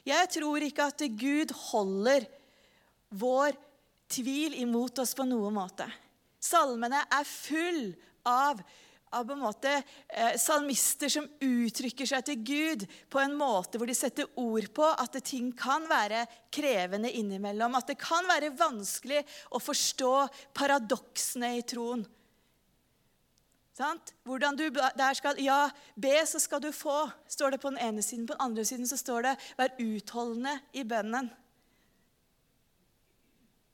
Jeg 0.08 0.32
tror 0.36 0.64
ikke 0.64 0.88
at 0.88 1.04
Gud 1.20 1.52
holder 1.68 2.28
vår 3.16 3.56
tvil 4.12 4.56
imot 4.62 5.00
oss 5.04 5.16
på 5.16 5.26
noen 5.28 5.56
måte. 5.56 5.88
Salmene 6.40 7.02
er 7.12 7.28
full 7.28 7.90
av, 8.28 8.60
av 9.16 9.32
måte, 9.40 9.72
eh, 10.08 10.36
salmister 10.40 11.12
som 11.12 11.28
uttrykker 11.44 12.08
seg 12.08 12.24
til 12.28 12.44
Gud 12.44 12.86
på 13.12 13.20
en 13.20 13.36
måte 13.40 13.80
hvor 13.80 13.88
de 13.88 13.96
setter 13.98 14.28
ord 14.40 14.68
på 14.76 14.88
at 14.92 15.18
ting 15.28 15.50
kan 15.56 15.88
være 15.90 16.26
krevende 16.52 17.12
innimellom. 17.12 17.76
At 17.80 17.92
det 17.92 18.00
kan 18.00 18.28
være 18.28 18.56
vanskelig 18.56 19.24
å 19.52 19.64
forstå 19.64 20.14
paradoksene 20.56 21.56
i 21.58 21.66
troen. 21.68 22.06
Sant? 23.78 24.14
Hvordan 24.26 24.58
du 24.58 24.70
der 24.74 25.14
skal, 25.14 25.38
Ja, 25.44 25.70
be, 25.96 26.16
så 26.26 26.40
skal 26.42 26.62
du 26.62 26.72
få, 26.74 27.10
står 27.30 27.54
det 27.54 27.60
på 27.62 27.70
den 27.70 27.78
ene 27.78 28.02
siden. 28.02 28.26
På 28.26 28.34
den 28.34 28.42
andre 28.42 28.66
siden 28.66 28.88
så 28.88 28.98
står 28.98 29.22
det 29.22 29.36
'vær 29.58 29.76
utholdende 29.80 30.60
i 30.74 30.84
bønnen'. 30.84 31.30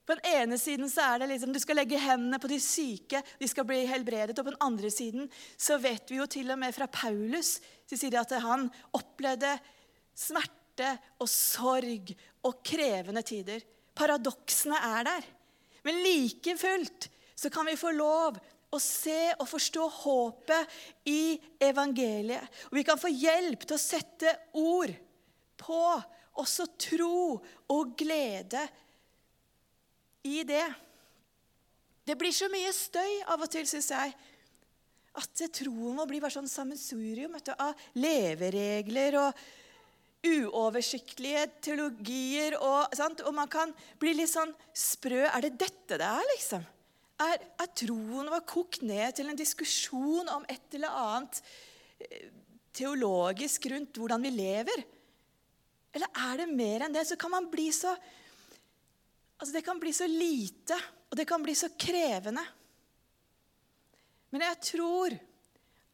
På 0.06 0.18
den 0.20 0.26
ene 0.28 0.58
siden 0.58 0.90
så 0.90 1.02
er 1.02 1.18
det 1.18 1.30
liksom, 1.30 1.54
du 1.54 1.60
skal 1.60 1.76
legge 1.76 2.00
hendene 2.00 2.40
på 2.40 2.48
de 2.48 2.60
syke, 2.60 3.24
de 3.40 3.48
skal 3.48 3.64
bli 3.64 3.86
helbredet. 3.86 4.40
Og 4.40 4.46
på 4.46 4.52
den 4.52 4.62
andre 4.62 4.92
siden 4.92 5.32
så 5.58 5.78
vet 5.78 6.12
vi 6.12 6.20
jo 6.20 6.26
til 6.26 6.52
og 6.52 6.60
med 6.60 6.76
fra 6.76 6.86
Paulus 6.92 7.62
så 7.88 7.96
sier 7.96 8.12
de 8.12 8.20
at 8.20 8.42
han 8.42 8.68
opplevde 8.94 9.60
smerte 10.16 11.00
og 11.20 11.30
sorg 11.30 12.12
og 12.44 12.60
krevende 12.64 13.22
tider. 13.22 13.64
Paradoksene 13.96 14.76
er 14.76 15.04
der. 15.04 15.24
Men 15.84 15.96
like 16.04 16.58
fullt 16.58 17.10
så 17.36 17.50
kan 17.50 17.66
vi 17.66 17.76
få 17.80 17.92
lov 17.92 18.38
å 18.74 18.80
se 18.82 19.34
og 19.38 19.48
forstå 19.50 19.88
håpet 20.02 20.78
i 21.10 21.38
evangeliet. 21.62 22.44
Og 22.72 22.80
vi 22.80 22.86
kan 22.88 23.00
få 23.00 23.12
hjelp 23.14 23.68
til 23.68 23.78
å 23.78 23.82
sette 23.82 24.34
ord 24.60 24.94
på 25.62 25.84
også 26.42 26.68
tro 26.82 27.40
og 27.72 27.96
glede 27.98 28.64
i 30.26 30.42
det. 30.48 30.66
Det 32.04 32.18
blir 32.20 32.34
så 32.36 32.50
mye 32.52 32.72
støy 32.76 33.22
av 33.32 33.44
og 33.46 33.52
til, 33.52 33.68
syns 33.70 33.92
jeg, 33.94 34.16
at 35.14 35.44
troen 35.54 35.94
må 35.96 36.08
bli 36.10 36.20
bare 36.24 36.34
sånn 36.34 36.50
sammensurium 36.50 37.36
av 37.54 37.84
leveregler 38.02 39.20
og 39.22 39.44
uoversiktlige 40.24 41.46
teologier. 41.68 42.58
Og, 42.58 42.96
og, 42.98 43.34
man 43.36 43.52
kan 43.52 43.74
bli 44.02 44.16
litt 44.18 44.32
sånn 44.32 44.54
sprø. 44.74 45.28
Er 45.28 45.46
det 45.46 45.58
dette 45.62 46.00
det 46.02 46.08
er, 46.08 46.26
liksom? 46.34 46.66
Er, 47.22 47.44
er 47.62 47.70
troen 47.78 48.32
vår 48.32 48.46
kokt 48.50 48.82
ned 48.86 49.14
til 49.18 49.30
en 49.30 49.38
diskusjon 49.38 50.32
om 50.34 50.46
et 50.50 50.78
eller 50.78 50.98
annet 50.98 51.40
eh, 52.02 52.32
teologisk 52.74 53.70
rundt 53.70 54.00
hvordan 54.02 54.26
vi 54.26 54.34
lever? 54.34 54.84
Eller 55.94 56.10
er 56.26 56.42
det 56.42 56.50
mer 56.50 56.86
enn 56.86 56.96
det? 56.96 57.06
Så 57.06 57.20
kan 57.22 57.34
man 57.34 57.52
bli 57.52 57.70
så 57.76 57.96
Altså, 59.44 59.58
det 59.58 59.66
kan 59.66 59.80
bli 59.82 59.92
så 59.92 60.06
lite, 60.08 60.76
og 61.12 61.18
det 61.20 61.26
kan 61.28 61.44
bli 61.44 61.52
så 61.58 61.68
krevende. 61.76 62.46
Men 64.32 64.46
jeg 64.46 64.60
tror 64.70 65.16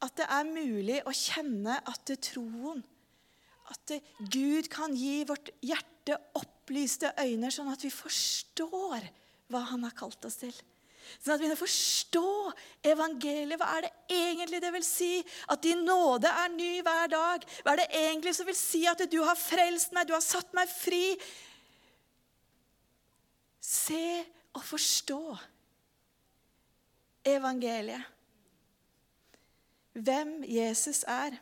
at 0.06 0.16
det 0.20 0.28
er 0.30 0.52
mulig 0.52 1.00
å 1.08 1.14
kjenne 1.16 1.80
at 1.82 2.04
det 2.08 2.20
troen 2.30 2.84
At 3.74 3.82
det, 3.90 4.00
Gud 4.32 4.70
kan 4.72 4.94
gi 4.98 5.24
vårt 5.30 5.50
hjerte 5.66 6.16
opplyste 6.38 7.12
øyne, 7.20 7.50
sånn 7.54 7.70
at 7.74 7.84
vi 7.86 7.92
forstår 7.94 9.10
hva 9.50 9.64
Han 9.74 9.88
har 9.88 9.98
kalt 9.98 10.26
oss 10.30 10.40
til. 10.42 10.54
Sånn 11.18 11.34
at 11.34 11.40
vi 11.40 11.46
begynner 11.46 11.58
å 11.58 11.64
forstå 11.64 12.30
evangeliet. 12.92 13.58
Hva 13.60 13.70
er 13.78 13.88
det 13.88 13.92
egentlig 14.20 14.62
det 14.64 14.72
vil 14.76 14.86
si 14.86 15.12
at 15.50 15.64
din 15.66 15.84
nåde 15.88 16.32
er 16.32 16.54
ny 16.54 16.72
hver 16.86 17.12
dag? 17.12 17.46
Hva 17.64 17.74
er 17.74 17.82
det 17.82 17.90
egentlig 18.04 18.36
som 18.38 18.48
vil 18.50 18.58
si 18.60 18.86
at 18.90 19.04
du 19.12 19.20
har 19.26 19.40
frelst 19.40 19.96
meg, 19.96 20.08
du 20.08 20.16
har 20.16 20.24
satt 20.26 20.54
meg 20.58 20.72
fri? 20.72 21.18
Se 23.60 24.06
og 24.56 24.64
forstå 24.66 25.22
evangeliet. 27.30 28.16
Hvem 30.00 30.44
Jesus 30.48 31.04
er. 31.10 31.36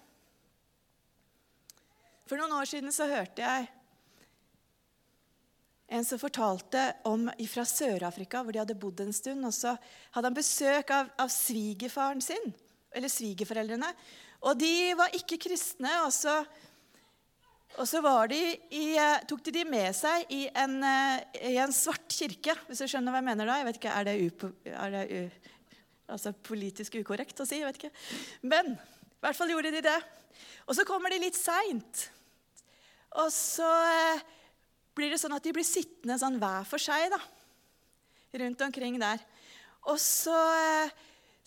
For 2.27 2.39
noen 2.39 2.55
år 2.57 2.67
siden 2.67 2.91
så 2.95 3.07
hørte 3.07 3.43
jeg 3.43 3.67
en 5.87 6.05
som 6.05 6.19
fortalte 6.19 6.81
om 7.07 7.29
fra 7.47 7.63
Sør-Afrika, 7.67 8.41
hvor 8.43 8.51
de 8.51 8.59
hadde 8.59 8.79
bodd 8.79 8.99
en 9.05 9.13
stund. 9.15 9.45
og 9.47 9.53
Så 9.55 9.71
hadde 10.15 10.27
han 10.27 10.35
besøk 10.35 10.91
av, 10.91 11.11
av 11.19 11.31
svigerfaren 11.31 12.23
sin, 12.23 12.51
eller 12.91 13.11
svigerforeldrene. 13.11 13.93
Og 14.47 14.59
de 14.59 14.73
var 14.99 15.15
ikke 15.15 15.39
kristne. 15.47 15.93
og 16.05 16.11
så 16.13 16.41
og 17.77 17.85
så 17.85 18.01
de 18.31 18.39
i, 18.73 18.97
eh, 18.97 19.19
tok 19.27 19.43
de 19.43 19.51
de 19.51 19.63
med 19.65 19.93
seg 19.93 20.25
i 20.33 20.47
en, 20.55 20.83
eh, 20.83 21.51
i 21.51 21.57
en, 21.61 21.73
svart 21.73 22.07
kirke, 22.09 22.55
hvis 22.65 22.79
du 22.79 22.87
skjønner 22.87 23.11
hva 23.11 23.19
jeg 23.19 23.27
mener 23.27 23.45
da. 23.45 23.57
Jeg 23.57 23.65
vet 23.65 23.77
ikke, 23.77 23.93
Er 23.93 24.03
det, 24.03 24.15
upo, 24.31 24.51
er 24.65 24.89
det 24.89 25.03
u, 25.11 25.31
altså 26.09 26.33
politisk 26.33 26.95
ukorrekt 26.95 27.37
å 27.39 27.45
si? 27.45 27.59
jeg 27.59 27.67
vet 27.67 27.77
ikke. 27.77 27.91
Men 28.41 28.71
i 28.73 29.19
hvert 29.21 29.35
fall 29.35 29.49
gjorde 29.49 29.71
de 29.71 29.81
det. 29.81 29.99
Og 30.65 30.75
så 30.75 30.85
kommer 30.85 31.09
de 31.09 31.19
litt 31.19 31.35
seint. 31.35 32.09
Og 33.11 33.29
så 33.29 33.67
eh, 33.67 34.25
blir 34.97 35.13
det 35.13 35.19
sånn 35.21 35.35
at 35.37 35.45
de 35.45 35.53
blir 35.55 35.67
sittende 35.67 36.17
sånn 36.19 36.39
hver 36.41 36.65
for 36.67 36.81
seg 36.81 37.11
da, 37.13 37.19
rundt 38.41 38.63
omkring 38.65 38.97
der. 39.01 39.21
Og 39.87 39.99
så 40.01 40.37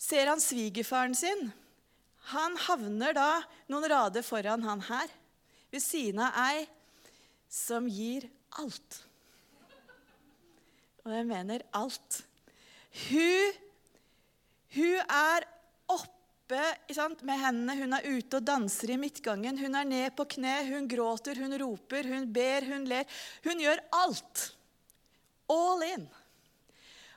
ser 0.01 0.31
han 0.31 0.41
svigerfaren 0.41 1.15
sin. 1.17 1.49
Han 2.31 2.55
havner 2.67 3.15
da 3.17 3.29
noen 3.71 3.89
rader 3.91 4.25
foran 4.25 4.63
han 4.65 4.83
her 4.87 5.11
ved 5.71 5.83
siden 5.83 6.21
av 6.23 6.37
ei 6.47 6.65
som 7.51 7.87
gir 7.91 8.27
alt. 8.61 9.01
Og 11.01 11.13
jeg 11.15 11.27
mener 11.27 11.63
alt. 11.75 12.21
Hun, 13.09 13.57
hun 14.75 14.99
er 15.01 15.47
oppe 16.51 16.93
sant, 16.93 17.21
med 17.23 17.39
hendene, 17.39 17.77
hun 17.79 17.95
er 17.95 18.07
ute 18.11 18.39
og 18.39 18.45
danser 18.45 18.91
i 18.91 18.99
midtgangen. 18.99 19.59
Hun 19.59 19.75
er 19.77 19.87
ned 19.87 20.15
på 20.17 20.25
kne, 20.35 20.57
hun 20.67 20.87
gråter, 20.89 21.39
hun 21.39 21.55
roper, 21.61 22.07
hun 22.11 22.27
ber, 22.31 22.65
hun 22.67 22.87
ler. 22.89 23.07
Hun 23.45 23.61
gjør 23.61 23.79
alt. 24.01 24.49
All 25.51 25.85
in. 25.87 26.03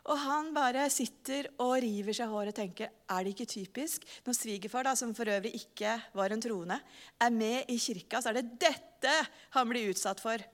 Og 0.04 0.20
han 0.20 0.50
bare 0.54 0.84
sitter 0.92 1.48
og 1.64 1.78
river 1.80 2.14
seg 2.14 2.28
håret 2.28 2.52
og 2.52 2.58
tenker 2.58 2.90
er 2.92 3.24
det 3.24 3.32
ikke 3.32 3.48
typisk 3.48 4.04
når 4.26 4.36
svigerfar, 4.36 4.84
da, 4.84 4.92
som 4.98 5.14
for 5.16 5.30
øvrig 5.32 5.54
ikke 5.56 5.96
var 6.12 6.34
en 6.34 6.44
troende, 6.44 6.76
er 7.16 7.32
med 7.32 7.72
i 7.72 7.78
kirka, 7.80 8.20
så 8.20 8.30
er 8.30 8.42
det 8.42 8.58
dette 8.66 9.14
han 9.56 9.70
blir 9.70 9.88
utsatt 9.94 10.20
for. 10.20 10.44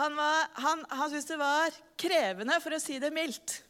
Han, 0.00 0.18
var, 0.18 0.50
han, 0.66 0.82
han 0.90 1.12
syntes 1.12 1.30
det 1.30 1.38
var 1.38 1.78
krevende, 1.98 2.58
for 2.62 2.74
å 2.74 2.82
si 2.82 2.98
det 3.02 3.14
mildt. 3.14 3.60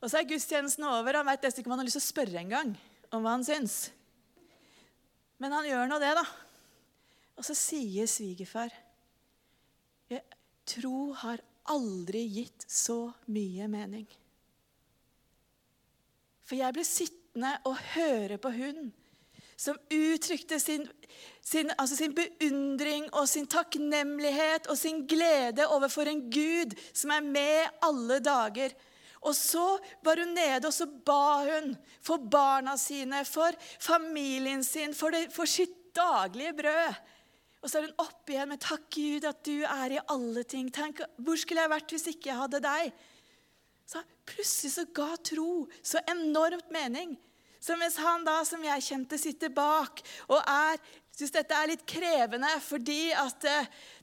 Og 0.00 0.08
så 0.08 0.20
er 0.20 0.28
gudstjenesten 0.28 0.84
over. 0.88 1.12
og 1.12 1.20
Han 1.20 1.30
vet 1.32 1.44
nesten 1.44 1.62
ikke 1.62 1.70
om 1.70 1.76
han 1.76 1.82
har 1.82 1.88
lyst 1.88 1.98
til 2.00 2.04
å 2.04 2.10
spørre 2.10 2.40
engang 2.40 2.72
om 3.10 3.24
hva 3.24 3.34
han 3.36 3.44
syns. 3.44 3.90
Men 5.40 5.56
han 5.56 5.68
gjør 5.68 5.90
nå 5.90 5.98
det, 6.00 6.14
da. 6.16 6.24
Og 7.40 7.46
så 7.46 7.56
sier 7.56 8.08
svigerfar 8.10 8.72
Tro 10.70 11.10
har 11.18 11.40
aldri 11.72 12.20
gitt 12.30 12.64
så 12.70 13.08
mye 13.32 13.66
mening. 13.70 14.04
For 16.46 16.58
jeg 16.58 16.76
ble 16.76 16.84
sittende 16.86 17.56
og 17.66 17.78
høre 17.94 18.38
på 18.42 18.52
hun 18.54 18.90
som 19.60 19.76
uttrykte 19.92 20.56
sin, 20.60 20.86
sin, 21.44 21.68
altså 21.76 21.98
sin, 21.98 22.14
beundring 22.16 23.08
og 23.12 23.26
sin 23.28 23.48
takknemlighet 23.50 24.70
og 24.72 24.78
sin 24.78 25.02
glede 25.10 25.66
overfor 25.68 26.08
en 26.08 26.22
Gud 26.32 26.72
som 26.92 27.12
er 27.12 27.26
med 27.26 27.82
alle 27.84 28.20
dager. 28.24 28.72
Og 29.20 29.36
så 29.36 29.64
var 30.04 30.22
hun 30.22 30.32
nede, 30.32 30.64
og 30.66 30.72
så 30.72 30.86
ba 30.88 31.44
hun 31.44 31.74
for 32.00 32.22
barna 32.32 32.76
sine, 32.80 33.24
for 33.28 33.56
familien 33.78 34.64
sin, 34.64 34.94
for, 34.96 35.12
det, 35.12 35.28
for 35.34 35.48
sitt 35.48 35.76
daglige 35.96 36.54
brød. 36.62 37.00
Og 37.60 37.68
så 37.68 37.78
er 37.78 37.90
hun 37.90 38.00
oppe 38.00 38.32
igjen 38.32 38.48
med 38.48 38.60
'Takk, 38.60 38.86
Gud, 38.94 39.24
at 39.28 39.42
du 39.44 39.60
er 39.60 39.92
i 39.92 40.04
alle 40.08 40.44
ting'. 40.44 40.72
Tenk, 40.72 41.02
Hvor 41.18 41.36
skulle 41.36 41.60
jeg 41.60 41.70
vært 41.70 41.90
hvis 41.92 42.06
ikke 42.06 42.30
jeg 42.30 42.40
hadde 42.40 42.62
deg? 42.64 42.92
Så 43.86 44.00
Plutselig 44.30 44.72
så 44.72 44.84
ga 44.94 45.16
tro 45.16 45.66
så 45.82 46.00
enormt 46.08 46.70
mening. 46.70 47.16
Så 47.60 47.76
mens 47.76 47.98
han 48.00 48.24
da, 48.24 48.40
som 48.44 48.62
jeg 48.64 48.86
kjente, 48.86 49.18
sitter 49.20 49.52
bak 49.52 50.00
og 50.30 50.38
er, 50.38 50.78
syns 51.12 51.34
dette 51.34 51.56
er 51.56 51.72
litt 51.72 51.84
krevende 51.88 52.52
fordi 52.64 53.10
at 53.12 53.40
det, 53.44 53.58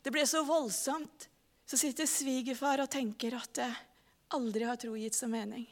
det 0.06 0.14
ble 0.14 0.26
så 0.30 0.44
voldsomt, 0.46 1.30
så 1.66 1.80
sitter 1.80 2.06
svigerfar 2.06 2.84
og 2.84 2.92
tenker 2.92 3.34
at 3.40 3.54
det 3.58 3.72
aldri 4.36 4.68
har 4.68 4.80
tro 4.80 4.96
gitt 4.98 5.16
så 5.16 5.30
mening. 5.32 5.66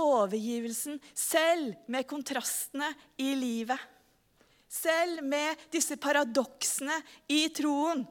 Overgivelsen, 0.00 1.00
selv 1.14 1.74
med 1.90 2.06
kontrastene 2.08 2.92
i 3.20 3.32
livet. 3.36 3.80
Selv 4.70 5.24
med 5.26 5.58
disse 5.72 5.96
paradoksene 5.98 6.94
i 7.32 7.48
troen, 7.54 8.04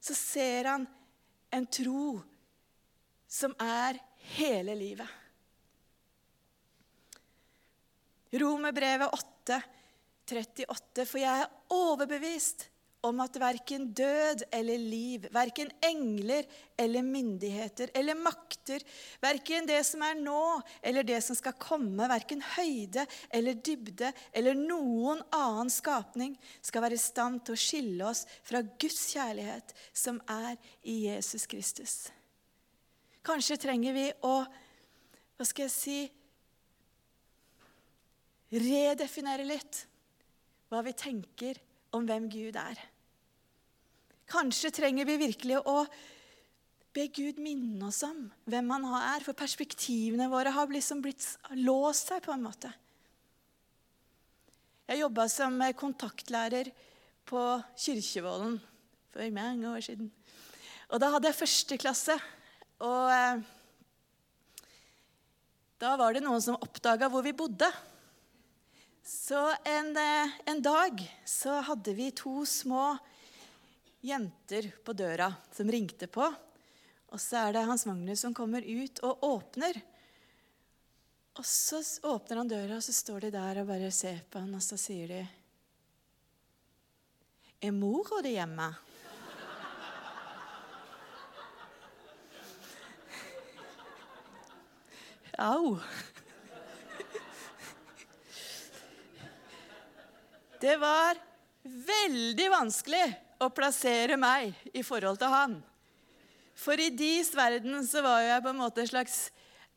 så 0.00 0.14
ser 0.16 0.70
han 0.72 0.86
en 1.52 1.66
tro 1.68 2.16
som 3.28 3.52
er 3.60 3.98
hele 4.38 4.74
livet. 4.78 5.08
Romerbrevet 8.36 9.12
8, 9.12 9.60
38. 10.26 11.04
For 11.06 11.20
jeg 11.20 11.44
er 11.44 11.52
overbevist 11.72 12.66
om 13.06 13.20
at 13.22 13.38
verken 13.40 13.88
død 13.96 14.44
eller 14.54 14.82
liv, 14.82 15.26
verken 15.34 15.70
engler 15.84 16.46
eller 16.78 17.04
myndigheter 17.06 17.92
eller 17.96 18.18
makter, 18.18 18.82
verken 19.22 19.68
det 19.68 19.78
som 19.86 20.02
er 20.06 20.18
nå 20.18 20.42
eller 20.82 21.06
det 21.06 21.20
som 21.24 21.38
skal 21.38 21.56
komme, 21.60 22.08
verken 22.10 22.42
høyde 22.56 23.06
eller 23.30 23.56
dybde 23.56 24.12
eller 24.36 24.58
noen 24.58 25.22
annen 25.34 25.72
skapning, 25.72 26.36
skal 26.60 26.84
være 26.84 26.98
i 26.98 27.04
stand 27.06 27.44
til 27.46 27.56
å 27.56 27.62
skille 27.66 28.10
oss 28.10 28.26
fra 28.46 28.62
Guds 28.66 29.00
kjærlighet, 29.14 29.74
som 29.94 30.20
er 30.28 30.54
i 30.82 31.06
Jesus 31.06 31.46
Kristus. 31.50 31.96
Kanskje 33.26 33.58
trenger 33.58 33.96
vi 33.96 34.06
å 34.26 34.36
hva 35.36 35.44
skal 35.44 35.66
jeg 35.66 35.74
si 35.74 35.98
redefinere 38.56 39.44
litt 39.46 39.82
hva 40.70 40.82
vi 40.86 40.94
tenker 40.96 41.58
om 41.94 42.06
hvem 42.06 42.28
Gud 42.30 42.58
er. 42.58 42.78
Kanskje 44.30 44.72
trenger 44.74 45.06
vi 45.06 45.18
virkelig 45.20 45.60
å 45.62 45.84
be 46.96 47.06
Gud 47.12 47.38
minne 47.42 47.90
oss 47.90 48.00
om 48.06 48.24
hvem 48.48 48.72
han 48.72 48.86
er, 48.98 49.24
for 49.24 49.36
perspektivene 49.36 50.30
våre 50.32 50.54
har 50.54 50.72
liksom 50.72 51.02
blitt 51.04 51.26
låst 51.60 52.10
seg 52.10 52.24
på 52.24 52.32
en 52.34 52.46
måte. 52.46 52.72
Jeg 54.86 55.02
jobba 55.02 55.26
som 55.30 55.58
kontaktlærer 55.74 56.70
på 57.26 57.42
Kyrkjevollen 57.74 58.56
for 59.10 59.34
mange 59.34 59.68
år 59.72 59.82
siden. 59.82 60.10
Og 60.94 61.02
da 61.02 61.10
hadde 61.10 61.26
jeg 61.30 61.40
første 61.40 61.78
klasse. 61.82 62.14
Og 62.86 63.10
eh, 63.10 63.42
da 65.82 65.96
var 65.98 66.14
det 66.14 66.22
noen 66.24 66.42
som 66.44 66.58
oppdaga 66.60 67.10
hvor 67.10 67.24
vi 67.26 67.34
bodde. 67.36 67.68
Så 69.02 69.40
en, 69.66 69.90
eh, 69.98 70.36
en, 70.50 70.62
dag 70.62 71.02
så 71.26 71.58
hadde 71.66 71.96
vi 71.98 72.12
to 72.14 72.44
små 72.46 72.94
jenter 74.06 74.70
på 74.84 74.92
døra 74.92 75.34
som 75.52 75.70
ringte 75.70 76.06
på. 76.06 76.34
Og 77.10 77.20
så 77.22 77.36
er 77.46 77.52
det 77.56 77.68
Hans 77.68 77.86
Magnus 77.86 78.20
som 78.22 78.34
kommer 78.34 78.62
ut 78.62 78.98
og 79.06 79.24
åpner. 79.26 79.80
Og 81.36 81.46
så 81.46 81.82
åpner 82.08 82.36
han 82.40 82.48
døra, 82.48 82.76
og 82.78 82.84
så 82.84 82.92
står 82.96 83.20
de 83.26 83.30
der 83.34 83.60
og 83.60 83.66
bare 83.68 83.90
ser 83.92 84.22
på 84.30 84.38
han, 84.40 84.54
og 84.56 84.62
så 84.64 84.76
sier 84.80 85.08
de 85.10 85.26
Er 87.66 87.72
mora 87.72 88.22
di 88.22 88.30
hjemme? 88.36 88.74
Au. 95.38 95.78
Det 100.60 100.76
var 100.80 101.16
veldig 101.64 102.50
vanskelig 102.50 103.25
å 103.42 103.48
plassere 103.52 104.16
meg 104.20 104.54
i 104.72 104.84
forhold 104.86 105.20
til 105.20 105.32
han. 105.32 105.56
For 106.56 106.80
i 106.80 106.88
deres 106.94 107.34
verden 107.36 107.82
så 107.84 108.02
var 108.04 108.22
jeg 108.24 108.44
på 108.44 108.52
en 108.52 108.60
måte 108.62 108.82
en 108.82 108.90
slags 108.90 109.18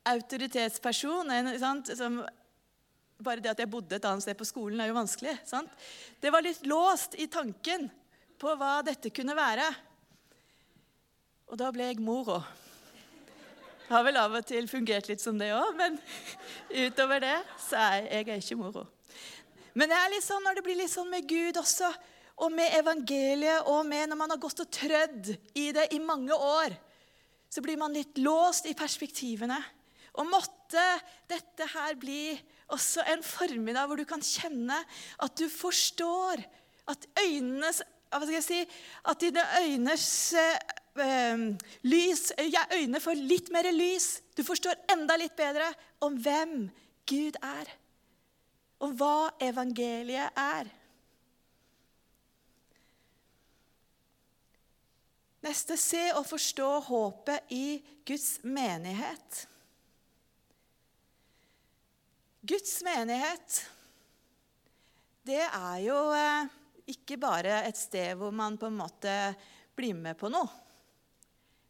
autoritetsperson. 0.08 1.34
Som, 2.00 2.22
bare 3.20 3.44
det 3.44 3.52
at 3.52 3.64
jeg 3.64 3.72
bodde 3.72 4.00
et 4.00 4.08
annet 4.08 4.24
sted 4.24 4.38
på 4.40 4.48
skolen, 4.48 4.80
er 4.80 4.92
jo 4.92 5.00
vanskelig. 5.00 5.36
Sant? 5.48 5.74
Det 6.22 6.32
var 6.32 6.46
litt 6.46 6.64
låst 6.70 7.20
i 7.20 7.28
tanken 7.32 7.90
på 8.40 8.56
hva 8.56 8.80
dette 8.88 9.12
kunne 9.12 9.36
være. 9.36 9.68
Og 11.50 11.60
da 11.60 11.72
ble 11.74 11.90
jeg 11.90 12.04
mor 12.04 12.36
òg. 12.38 12.56
Har 13.90 14.04
vel 14.06 14.20
av 14.22 14.36
og 14.38 14.46
til 14.46 14.68
fungert 14.70 15.08
litt 15.10 15.22
som 15.22 15.38
det 15.40 15.50
òg, 15.50 15.72
men 15.74 15.96
utover 16.70 17.24
det 17.24 17.38
så 17.58 17.80
er 17.82 18.06
jeg, 18.06 18.44
ikke 18.44 18.58
moro. 18.60 18.84
Men 19.74 19.90
det 19.90 19.98
er 19.98 20.12
litt 20.14 20.26
sånn 20.26 20.46
når 20.46 20.60
det 20.60 20.64
blir 20.68 20.78
litt 20.78 20.94
sånn 20.94 21.10
med 21.10 21.26
Gud 21.30 21.58
også, 21.58 21.90
og 22.40 22.54
med 22.56 22.76
evangeliet, 22.80 23.68
og 23.68 23.84
med 23.88 24.10
når 24.10 24.20
man 24.20 24.34
har 24.34 24.42
gått 24.42 24.62
og 24.64 24.72
trødd 24.72 25.34
i 25.60 25.70
det 25.76 25.90
i 25.96 26.00
mange 26.00 26.36
år, 26.36 26.76
så 27.50 27.64
blir 27.66 27.80
man 27.82 27.96
litt 27.96 28.20
låst 28.22 28.70
i 28.70 28.78
perspektivene. 28.78 29.58
Og 30.20 30.28
måtte 30.30 30.84
dette 31.30 31.68
her 31.74 31.98
bli 32.00 32.34
også 32.74 33.04
en 33.10 33.24
formiddag 33.26 33.90
hvor 33.90 34.00
du 34.00 34.06
kan 34.08 34.24
kjenne 34.24 34.78
at 35.26 35.38
du 35.40 35.48
forstår 35.50 36.44
at 36.90 37.08
øynenes 37.22 37.82
hva 38.10 38.24
skal 38.24 38.40
jeg 38.40 38.46
si, 38.46 38.60
At 39.06 39.22
dine 39.22 39.44
øynes 39.62 40.34
øh, 40.34 41.44
lys 41.86 42.24
ja, 42.42 42.64
Øynene 42.74 43.02
får 43.04 43.22
litt 43.22 43.52
mer 43.54 43.70
lys. 43.70 44.24
Du 44.34 44.42
forstår 44.44 44.80
enda 44.90 45.18
litt 45.22 45.36
bedre 45.38 45.68
om 46.02 46.18
hvem 46.18 46.72
Gud 47.06 47.38
er 47.38 47.70
og 48.80 48.96
hva 48.98 49.30
evangeliet 49.44 50.34
er. 50.40 50.70
Neste 55.46 55.78
se 55.80 56.02
og 56.18 56.26
forstå 56.28 56.68
håpet 56.90 57.52
i 57.56 57.80
Guds 58.08 58.42
menighet. 58.44 59.46
Guds 62.50 62.80
menighet, 62.84 63.60
det 65.28 65.42
er 65.44 65.78
jo 65.84 65.98
eh, 66.16 66.50
ikke 66.92 67.20
bare 67.22 67.62
et 67.68 67.78
sted 67.78 68.16
hvor 68.20 68.34
man 68.36 68.58
på 68.60 68.68
en 68.70 68.80
måte 68.80 69.16
blir 69.78 69.96
med 69.96 70.18
på 70.20 70.32
noe. 70.32 70.50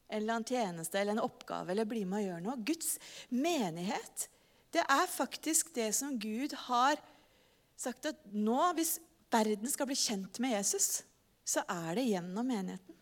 Eller 0.10 0.40
en 0.40 0.46
tjeneste 0.46 0.98
eller 0.98 1.18
en 1.18 1.26
oppgave 1.26 1.74
eller 1.74 1.90
blir 1.90 2.08
med 2.10 2.24
og 2.24 2.30
gjør 2.30 2.46
noe. 2.46 2.62
Guds 2.66 2.96
menighet 3.30 4.30
det 4.74 4.84
er 4.86 5.10
faktisk 5.10 5.74
det 5.76 5.90
som 5.98 6.18
Gud 6.22 6.54
har 6.68 7.00
sagt 7.80 8.06
at 8.12 8.22
nå, 8.34 8.60
hvis 8.78 8.98
verden 9.34 9.70
skal 9.72 9.90
bli 9.90 9.98
kjent 9.98 10.40
med 10.44 10.58
Jesus, 10.58 11.02
så 11.48 11.64
er 11.66 11.98
det 11.98 12.10
gjennom 12.10 12.46
menigheten. 12.46 12.99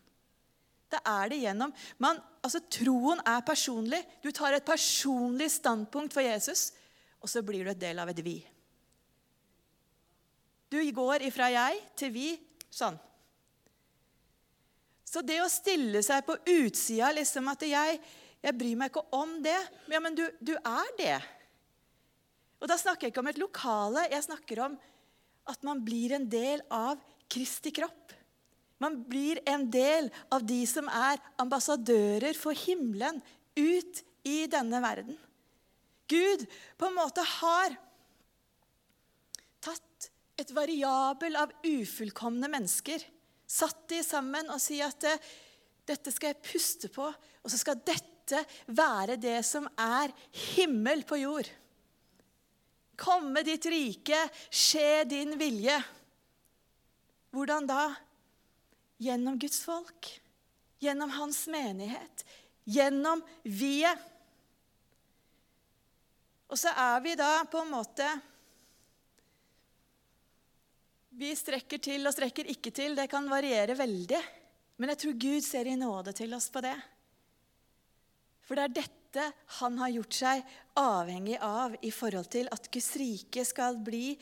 Det 0.88 1.00
er 1.04 1.32
det 1.32 1.40
gjennom 1.42 1.72
man, 2.00 2.20
altså 2.40 2.62
Troen 2.72 3.20
er 3.26 3.44
personlig. 3.46 4.00
Du 4.24 4.30
tar 4.32 4.56
et 4.56 4.66
personlig 4.66 5.50
standpunkt 5.52 6.14
for 6.16 6.24
Jesus, 6.24 6.70
og 7.20 7.30
så 7.30 7.42
blir 7.44 7.66
du 7.66 7.72
et 7.74 7.82
del 7.82 8.00
av 8.00 8.08
et 8.12 8.22
vi. 8.24 8.38
Du 10.68 10.80
går 10.92 11.24
ifra 11.28 11.48
jeg 11.52 11.80
til 11.96 12.12
vi 12.12 12.28
sånn. 12.70 12.96
Så 15.08 15.22
det 15.24 15.38
å 15.40 15.48
stille 15.48 16.02
seg 16.04 16.24
på 16.26 16.36
utsida, 16.36 17.08
liksom 17.16 17.48
at 17.48 17.64
jeg, 17.64 17.96
jeg 18.44 18.56
bryr 18.56 18.76
meg 18.76 18.92
ikke 18.92 19.06
om 19.16 19.38
det 19.44 19.56
Ja, 19.88 20.02
men 20.04 20.16
du, 20.16 20.26
du 20.40 20.52
er 20.58 20.90
det. 20.98 21.16
Og 22.60 22.68
Da 22.68 22.76
snakker 22.76 23.06
jeg 23.06 23.14
ikke 23.14 23.22
om 23.24 23.30
et 23.30 23.40
lokale, 23.40 24.04
jeg 24.12 24.26
snakker 24.26 24.64
om 24.66 24.76
at 25.48 25.64
man 25.64 25.80
blir 25.80 26.12
en 26.16 26.26
del 26.28 26.60
av 26.68 27.00
Kristi 27.30 27.72
kropp. 27.72 28.12
Man 28.78 29.00
blir 29.10 29.40
en 29.48 29.66
del 29.70 30.10
av 30.30 30.44
de 30.46 30.60
som 30.70 30.86
er 30.90 31.18
ambassadører 31.42 32.36
for 32.38 32.54
himmelen 32.54 33.18
ut 33.58 34.02
i 34.28 34.44
denne 34.50 34.80
verden. 34.82 35.18
Gud 36.08 36.46
på 36.78 36.88
en 36.88 36.96
måte 36.96 37.24
har 37.26 37.74
tatt 39.60 40.08
et 40.38 40.54
variabel 40.54 41.36
av 41.36 41.52
ufullkomne 41.66 42.48
mennesker. 42.50 43.02
Satt 43.48 43.88
de 43.90 44.00
sammen 44.06 44.48
og 44.52 44.60
sier 44.62 44.88
at 44.88 45.08
eh, 45.08 45.28
dette 45.88 46.12
skal 46.12 46.34
jeg 46.34 46.44
puste 46.44 46.90
på, 46.92 47.08
og 47.08 47.50
så 47.50 47.58
skal 47.58 47.80
dette 47.80 48.42
være 48.76 49.16
det 49.20 49.40
som 49.46 49.66
er 49.80 50.12
himmel 50.54 51.02
på 51.08 51.18
jord. 51.22 51.48
Komme 52.98 53.44
ditt 53.46 53.66
rike, 53.70 54.18
skje 54.50 55.06
din 55.08 55.36
vilje. 55.40 55.78
Hvordan 57.32 57.68
da? 57.68 57.82
Gjennom 58.98 59.38
Guds 59.38 59.62
folk. 59.64 60.10
Gjennom 60.78 61.10
hans 61.10 61.46
menighet. 61.50 62.24
Gjennom 62.64 63.22
vi-et. 63.42 64.06
Og 66.48 66.56
så 66.58 66.72
er 66.72 67.00
vi 67.04 67.12
da 67.18 67.44
på 67.50 67.60
en 67.60 67.72
måte 67.74 68.06
Vi 71.18 71.32
strekker 71.36 71.80
til 71.82 72.06
og 72.06 72.14
strekker 72.14 72.46
ikke 72.52 72.70
til. 72.74 72.94
Det 72.94 73.08
kan 73.10 73.26
variere 73.30 73.74
veldig. 73.76 74.20
Men 74.78 74.92
jeg 74.92 75.00
tror 75.02 75.16
Gud 75.24 75.42
ser 75.42 75.66
i 75.66 75.74
nåde 75.76 76.14
til 76.14 76.34
oss 76.36 76.46
på 76.54 76.62
det. 76.62 76.76
For 78.46 78.54
det 78.54 78.64
er 78.64 78.76
dette 78.76 79.24
han 79.58 79.80
har 79.80 79.90
gjort 79.96 80.14
seg 80.14 80.52
avhengig 80.78 81.40
av 81.42 81.74
i 81.82 81.90
forhold 81.92 82.30
til 82.30 82.46
at 82.54 82.70
Guds 82.70 82.92
rike 83.00 83.44
skal 83.44 83.80
bli 83.82 84.12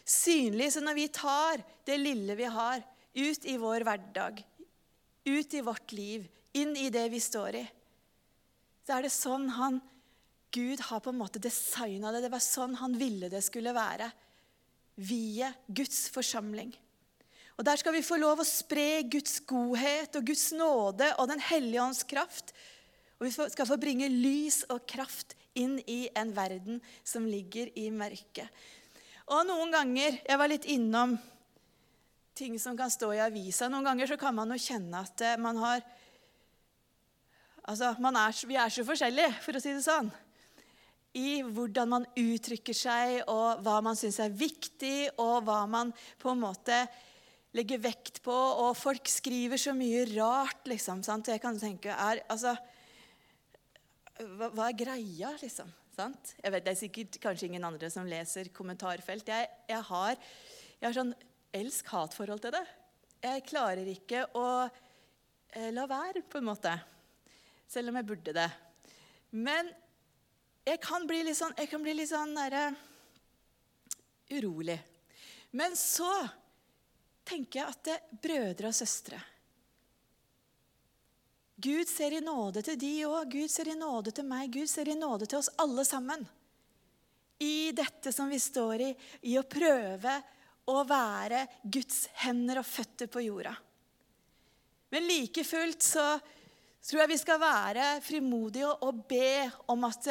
synlig. 0.00 0.70
Så 0.72 0.80
når 0.80 0.96
vi 0.96 1.06
tar 1.12 1.60
det 1.86 1.98
lille 2.00 2.38
vi 2.38 2.48
har, 2.50 2.80
ut 3.16 3.48
i 3.48 3.56
vår 3.60 3.86
hverdag, 3.86 4.42
ut 5.26 5.54
i 5.54 5.64
vårt 5.64 5.92
liv, 5.96 6.26
inn 6.56 6.76
i 6.76 6.88
det 6.92 7.08
vi 7.12 7.20
står 7.20 7.60
i, 7.60 7.66
så 8.86 8.96
er 8.96 9.06
det 9.06 9.12
sånn 9.14 9.48
han 9.56 9.80
Gud 10.54 10.80
har 10.88 11.02
på 11.02 11.10
en 11.10 11.18
måte 11.18 11.42
designa 11.42 12.12
det. 12.14 12.22
Det 12.24 12.32
var 12.32 12.40
sånn 12.40 12.76
han 12.80 12.94
ville 12.96 13.28
det 13.28 13.42
skulle 13.44 13.74
være. 13.76 14.06
Vie 14.96 15.48
Guds 15.66 16.06
forsamling. 16.14 16.70
Og 17.56 17.64
Der 17.64 17.80
skal 17.80 17.96
vi 17.96 18.04
få 18.04 18.18
lov 18.20 18.40
å 18.40 18.46
spre 18.46 19.02
Guds 19.10 19.40
godhet 19.48 20.16
og 20.16 20.28
Guds 20.28 20.50
nåde 20.56 21.10
og 21.18 21.28
Den 21.28 21.42
hellige 21.42 21.82
ånds 21.82 22.04
kraft. 22.08 22.54
Og 23.18 23.26
vi 23.26 23.32
skal 23.32 23.68
få 23.68 23.78
bringe 23.80 24.08
lys 24.12 24.62
og 24.72 24.86
kraft 24.88 25.34
inn 25.56 25.78
i 25.88 26.06
en 26.16 26.34
verden 26.36 26.82
som 27.04 27.26
ligger 27.28 27.72
i 27.80 27.88
mørket. 27.90 28.48
Og 29.26 29.42
noen 29.48 29.72
ganger 29.72 30.20
Jeg 30.20 30.38
var 30.38 30.52
litt 30.52 30.68
innom 30.70 31.16
ting 32.36 32.58
som 32.60 32.76
kan 32.76 32.92
stå 32.92 33.10
i 33.16 33.22
avisa. 33.24 33.70
Noen 33.72 33.86
ganger 33.86 34.12
så 34.12 34.20
kan 34.20 34.36
man 34.36 34.52
jo 34.52 34.60
kjenne 34.60 35.02
at 35.06 35.24
eh, 35.24 35.40
man 35.40 35.62
har 35.64 35.86
Altså, 37.66 37.88
er, 37.98 38.34
vi 38.46 38.54
er 38.54 38.70
så 38.70 38.84
forskjellige, 38.86 39.30
for 39.42 39.58
å 39.58 39.58
si 39.58 39.72
det 39.74 39.80
sånn 39.82 40.06
i 41.16 41.40
hvordan 41.42 41.90
man 41.90 42.06
uttrykker 42.18 42.76
seg, 42.76 43.22
og 43.32 43.62
hva 43.64 43.80
man 43.84 43.96
syns 43.98 44.18
er 44.22 44.34
viktig, 44.36 45.16
og 45.22 45.46
hva 45.46 45.62
man 45.70 45.92
på 46.20 46.32
en 46.32 46.42
måte 46.42 46.82
legger 47.56 47.80
vekt 47.82 48.20
på. 48.24 48.34
Og 48.34 48.76
folk 48.76 49.08
skriver 49.08 49.60
så 49.60 49.74
mye 49.76 50.04
rart, 50.12 50.66
liksom. 50.68 51.02
Sant? 51.06 51.32
Jeg 51.32 51.42
kan 51.42 51.58
tenke 51.60 51.94
er, 51.94 52.22
altså, 52.32 52.52
hva, 54.20 54.50
hva, 54.50 54.68
er 54.68 54.76
greia, 54.76 55.32
liksom? 55.40 55.72
Sant? 55.96 56.34
Jeg 56.42 56.52
vet, 56.52 56.66
Det 56.66 56.74
er 56.74 56.82
sikkert 56.82 57.20
kanskje 57.22 57.48
ingen 57.50 57.64
andre 57.64 57.90
som 57.92 58.08
leser 58.08 58.52
kommentarfelt. 58.52 59.28
Jeg, 59.32 59.48
jeg 59.70 59.82
har, 59.88 60.20
jeg 60.76 60.88
har 60.90 60.98
sånn 60.98 61.14
elsk-hat-forhold 61.54 62.42
til 62.44 62.54
det. 62.56 62.64
Jeg 63.22 63.44
klarer 63.48 63.88
ikke 63.90 64.24
å 64.38 64.46
eh, 64.66 65.70
la 65.74 65.86
være, 65.90 66.24
på 66.26 66.40
en 66.40 66.48
måte. 66.50 66.72
Selv 67.68 67.90
om 67.90 67.98
jeg 68.00 68.08
burde 68.08 68.34
det. 68.36 68.48
Men 69.36 69.70
jeg 70.66 70.80
kan 70.82 71.06
bli 71.06 71.22
litt 71.26 71.38
sånn, 71.38 71.54
jeg 71.58 71.70
kan 71.70 71.82
bli 71.82 71.94
litt 71.94 72.10
sånn 72.10 72.34
der, 72.36 72.74
urolig. 74.34 74.78
Men 75.56 75.76
så 75.78 76.10
tenker 77.26 77.62
jeg 77.62 77.70
at 77.70 77.86
det 77.86 77.96
er 77.96 78.20
brødre 78.22 78.70
og 78.70 78.76
søstre 78.76 79.18
Gud 81.56 81.88
ser 81.88 82.12
i 82.12 82.20
nåde 82.20 82.60
til 82.60 82.76
de 82.76 82.90
òg. 83.08 83.30
Gud 83.32 83.48
ser 83.48 83.70
i 83.72 83.78
nåde 83.78 84.12
til 84.12 84.26
meg. 84.28 84.50
Gud 84.52 84.68
ser 84.68 84.90
i 84.92 84.96
nåde 84.98 85.24
til 85.24 85.38
oss 85.38 85.48
alle 85.56 85.86
sammen. 85.88 86.26
I 87.40 87.72
dette 87.72 88.12
som 88.12 88.28
vi 88.28 88.36
står 88.40 88.82
i, 88.84 88.90
i 89.32 89.38
å 89.40 89.46
prøve 89.48 90.18
å 90.66 90.82
være 90.86 91.44
Guds 91.62 92.06
hender 92.22 92.60
og 92.60 92.68
føtter 92.68 93.10
på 93.10 93.22
jorda. 93.26 93.54
Men 94.94 95.06
like 95.06 95.44
fullt 95.46 95.82
så 95.82 96.06
tror 96.86 97.02
jeg 97.02 97.12
vi 97.12 97.20
skal 97.20 97.42
være 97.42 97.86
frimodige 98.04 98.70
og 98.86 99.06
be 99.10 99.46
om 99.72 99.86
at 99.88 100.10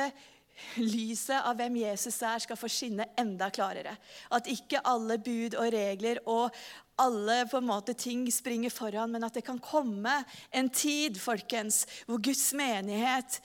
lyset 0.80 1.42
av 1.42 1.56
hvem 1.60 1.80
Jesus 1.82 2.18
er, 2.24 2.42
skal 2.44 2.60
få 2.60 2.70
skinne 2.72 3.08
enda 3.20 3.50
klarere. 3.54 3.96
At 4.36 4.48
ikke 4.52 4.84
alle 4.88 5.18
bud 5.24 5.58
og 5.60 5.72
regler 5.76 6.22
og 6.32 6.56
alle 7.02 7.42
på 7.52 7.60
en 7.60 7.68
måte 7.68 7.96
ting 8.00 8.24
springer 8.32 8.72
foran, 8.72 9.12
men 9.12 9.26
at 9.28 9.36
det 9.36 9.44
kan 9.48 9.60
komme 9.60 10.22
en 10.56 10.70
tid 10.72 11.20
folkens, 11.20 11.84
hvor 12.08 12.24
Guds 12.24 12.48
menighet 12.56 13.42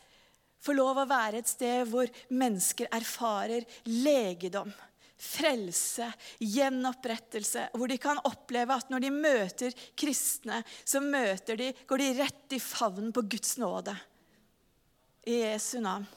får 0.62 0.76
lov 0.76 1.00
å 1.02 1.08
være 1.10 1.40
et 1.40 1.50
sted 1.50 1.88
hvor 1.90 2.10
mennesker 2.30 2.90
erfarer 2.94 3.66
legedom, 3.88 4.70
frelse, 5.20 6.08
gjenopprettelse. 6.40 7.68
Hvor 7.76 7.90
de 7.90 7.98
kan 8.00 8.20
oppleve 8.28 8.76
at 8.76 8.92
når 8.92 9.04
de 9.04 9.10
møter 9.14 9.76
kristne, 9.98 10.62
så 10.84 11.02
møter 11.04 11.60
de, 11.60 11.72
går 11.86 12.02
de 12.02 12.14
rett 12.22 12.56
i 12.56 12.62
favnen 12.62 13.12
på 13.12 13.26
Guds 13.28 13.58
nåde. 13.60 13.94
I 15.28 15.42
Jesu 15.44 15.78
navn. 15.84 16.08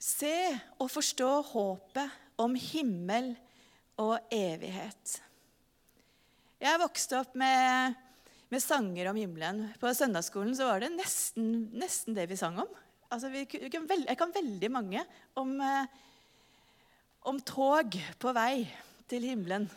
Se 0.00 0.34
og 0.80 0.88
forstå 0.90 1.28
håpet 1.52 2.40
om 2.40 2.56
himmel 2.56 3.34
og 4.00 4.16
evighet. 4.32 5.20
Jeg 6.60 6.80
vokste 6.80 7.20
opp 7.20 7.36
med, 7.40 7.96
med 8.50 8.62
sanger 8.62 9.10
om 9.10 9.18
himmelen. 9.18 9.64
På 9.80 9.92
søndagsskolen 9.94 10.56
så 10.58 10.66
var 10.68 10.82
det 10.82 10.92
nesten, 10.94 11.68
nesten 11.78 12.16
det 12.16 12.26
vi 12.30 12.38
sang 12.38 12.58
om. 12.62 12.70
Altså, 13.10 13.30
vi, 13.30 13.44
jeg, 13.46 13.70
kan 13.72 13.86
veld, 13.90 14.06
jeg 14.06 14.18
kan 14.18 14.34
veldig 14.34 14.70
mange 14.70 15.04
om, 15.38 15.54
eh, 15.62 16.00
om 17.30 17.38
tog 17.46 17.94
på 18.18 18.34
vei 18.34 18.66
til 19.10 19.26
himmelen. 19.30 19.68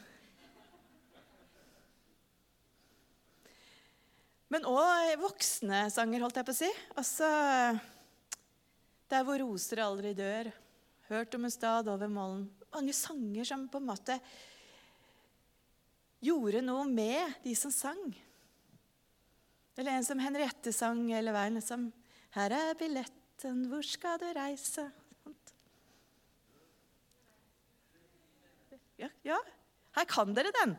Men 4.53 4.67
òg 4.69 5.15
voksne 5.17 5.88
sanger, 5.89 6.21
holdt 6.21 6.38
jeg 6.38 6.45
på 6.45 6.53
å 6.53 6.57
si. 6.59 6.69
Altså 6.93 7.29
der 9.09 9.25
hvor 9.25 9.41
roser 9.41 9.81
aldri 9.81 10.13
dør. 10.17 10.49
Hørt 11.09 11.33
om 11.38 11.45
en 11.45 11.53
stad 11.53 11.89
over 11.89 12.09
mollen. 12.09 12.45
Mange 12.73 12.93
sanger 12.97 13.45
som 13.45 13.65
på 13.69 13.81
en 13.81 13.89
måte 13.89 14.17
gjorde 16.23 16.62
noe 16.65 16.86
med 16.89 17.41
de 17.43 17.53
som 17.57 17.73
sang. 17.73 18.01
Eller 19.77 19.97
en 19.97 20.05
som 20.05 20.19
Henriette 20.21 20.73
sang 20.73 21.07
hele 21.09 21.33
veien. 21.33 21.57
Liksom, 21.57 21.91
'Her 22.33 22.51
er 22.51 22.73
billetten, 22.77 23.65
hvor 23.69 23.81
skal 23.81 24.19
du 24.19 24.29
reise?' 24.38 24.91
Ja, 28.97 29.09
ja, 29.25 29.38
her 29.95 30.05
kan 30.05 30.36
dere 30.36 30.51
den. 30.62 30.77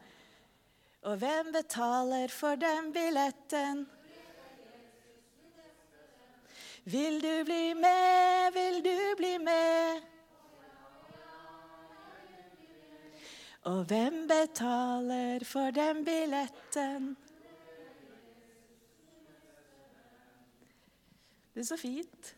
Og 1.03 1.19
hvem 1.21 1.53
betaler 1.53 2.29
for 2.29 2.55
den 2.57 2.93
billetten? 2.93 3.87
Vil 6.85 7.21
du 7.21 7.45
bli 7.45 7.75
med, 7.75 8.53
vil 8.53 8.81
du 8.85 9.17
bli 9.17 9.39
med? 9.39 10.01
Og 13.65 13.85
hvem 13.85 14.27
betaler 14.29 15.45
for 15.45 15.71
den 15.71 16.05
billetten? 16.05 17.17
Det 21.55 21.63
er 21.63 21.69
så 21.69 21.79
fint. 21.79 22.31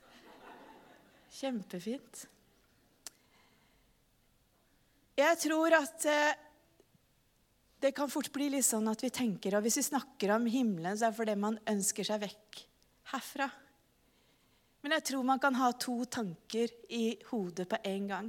Kjempefint. 1.32 2.26
Jeg 5.16 5.38
tror 5.40 5.76
at 5.78 6.04
eh, 6.12 6.34
det 7.80 7.94
kan 7.96 8.10
fort 8.12 8.28
bli 8.34 8.50
litt 8.52 8.66
sånn 8.66 8.88
at 8.92 9.00
vi 9.00 9.08
tenker 9.12 9.56
og 9.56 9.64
Hvis 9.64 9.78
vi 9.80 9.86
snakker 9.88 10.34
om 10.34 10.44
himmelen, 10.50 10.96
så 10.96 11.08
er 11.08 11.14
det 11.14 11.18
fordi 11.20 11.36
man 11.40 11.56
ønsker 11.72 12.04
seg 12.04 12.20
vekk 12.26 12.60
herfra. 13.14 13.46
Men 14.84 14.98
jeg 14.98 15.06
tror 15.08 15.24
man 15.24 15.40
kan 15.40 15.56
ha 15.58 15.70
to 15.80 16.02
tanker 16.04 16.72
i 16.92 17.16
hodet 17.30 17.64
på 17.70 17.80
en 17.88 18.10
gang. 18.10 18.28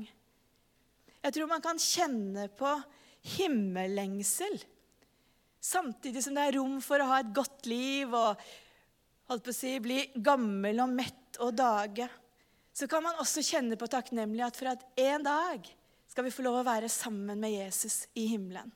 Jeg 1.20 1.36
tror 1.36 1.52
man 1.52 1.64
kan 1.66 1.82
kjenne 1.82 2.48
på 2.56 2.72
himmellengsel 3.36 4.56
samtidig 5.68 6.24
som 6.24 6.38
det 6.38 6.48
er 6.48 6.56
rom 6.56 6.78
for 6.84 7.02
å 7.02 7.10
ha 7.12 7.20
et 7.20 7.34
godt 7.36 7.68
liv 7.68 8.14
og 8.16 8.40
holdt 9.28 9.46
på 9.46 9.54
å 9.54 9.58
si, 9.58 9.74
bli 9.84 10.00
gammel 10.24 10.82
og 10.84 10.94
mett 10.96 11.40
og 11.44 11.54
dage. 11.58 12.08
Så 12.78 12.88
kan 12.90 13.04
man 13.04 13.20
også 13.22 13.44
kjenne 13.46 13.78
på 13.80 13.90
takknemlighet 13.92 14.58
for 14.60 14.72
at 14.72 14.84
en 15.02 15.26
dag 15.26 15.68
skal 16.08 16.26
vi 16.26 16.34
få 16.34 16.46
lov 16.46 16.62
å 16.62 16.68
være 16.68 16.90
sammen 16.92 17.40
med 17.42 17.56
Jesus 17.56 18.06
i 18.18 18.28
himmelen. 18.32 18.70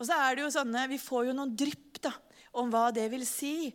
Og 0.00 0.08
så 0.08 0.16
er 0.16 0.36
det 0.36 0.46
jo 0.46 0.52
sånne, 0.52 0.88
Vi 0.88 0.98
får 1.00 1.28
jo 1.28 1.36
noen 1.36 1.52
drypp 1.56 2.00
da, 2.00 2.14
om 2.56 2.70
hva 2.72 2.88
det 2.92 3.06
vil 3.12 3.26
si. 3.28 3.70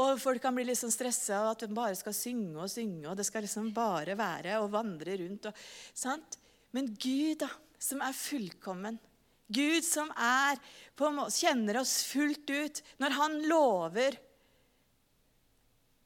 Og 0.00 0.20
folk 0.20 0.40
kan 0.44 0.54
bli 0.56 0.64
liksom 0.68 0.92
stressa 0.92 1.40
av 1.40 1.50
at 1.52 1.64
de 1.64 1.76
bare 1.76 1.96
skal 1.96 2.14
synge 2.16 2.60
og 2.60 2.70
synge, 2.72 3.06
og 3.08 3.16
det 3.16 3.26
skal 3.28 3.44
liksom 3.44 3.72
bare 3.76 4.16
være 4.16 4.60
og 4.62 4.70
vandre 4.72 5.16
rundt. 5.20 5.48
Og, 5.48 5.64
sant? 5.92 6.38
Men 6.72 6.92
Gud, 6.92 7.42
da, 7.42 7.50
som 7.80 8.00
er 8.04 8.16
fullkommen, 8.16 9.00
Gud 9.52 9.84
som 9.84 10.08
er, 10.16 10.60
på 10.96 11.10
kjenner 11.34 11.82
oss 11.82 11.98
fullt 12.08 12.48
ut, 12.48 12.80
når 13.02 13.16
han 13.18 13.40
lover 13.50 14.16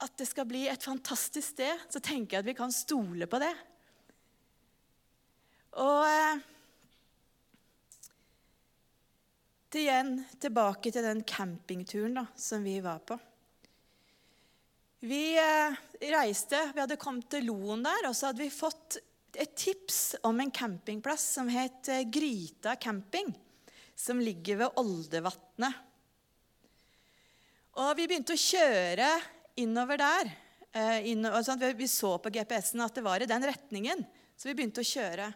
at 0.03 0.19
det 0.21 0.27
skal 0.29 0.49
bli 0.49 0.67
et 0.69 0.83
fantastisk 0.83 1.55
sted, 1.55 1.87
så 1.89 2.03
tenker 2.05 2.37
jeg 2.37 2.45
at 2.45 2.51
vi 2.51 2.57
kan 2.59 2.75
stole 2.75 3.29
på 3.31 3.41
det. 3.41 3.55
Og 5.81 6.43
til 9.73 9.85
igjen 9.85 10.13
tilbake 10.41 10.93
til 10.93 11.05
den 11.05 11.23
campingturen 11.29 12.21
da, 12.21 12.27
som 12.39 12.65
vi 12.65 12.79
var 12.85 13.03
på. 13.05 13.19
Vi 15.07 15.37
eh, 15.37 15.75
reiste, 16.13 16.61
vi 16.73 16.81
hadde 16.81 16.97
kommet 17.01 17.29
til 17.31 17.45
Loen 17.51 17.85
der, 17.85 18.09
og 18.09 18.17
så 18.17 18.31
hadde 18.31 18.41
vi 18.41 18.53
fått 18.53 18.97
et 19.37 19.53
tips 19.59 20.17
om 20.25 20.41
en 20.41 20.53
campingplass 20.55 21.27
som 21.37 21.51
het 21.53 21.91
eh, 21.93 22.07
Gryta 22.09 22.79
camping, 22.81 23.35
som 23.95 24.21
ligger 24.23 24.63
ved 24.63 24.81
Oldevatnet. 24.81 25.83
Og 27.77 27.93
vi 27.99 28.07
begynte 28.09 28.33
å 28.33 28.41
kjøre 28.41 29.11
innover 29.63 30.01
der. 30.01 30.31
Eh, 30.77 31.11
innover, 31.13 31.45
sånn 31.47 31.63
vi 31.79 31.89
så 31.89 32.17
på 32.21 32.33
GPS-en 32.33 32.85
at 32.85 32.97
det 32.97 33.05
var 33.07 33.23
i 33.23 33.29
den 33.29 33.45
retningen, 33.49 34.03
så 34.37 34.51
vi 34.51 34.57
begynte 34.59 34.83
å 34.85 34.89
kjøre. 34.89 35.31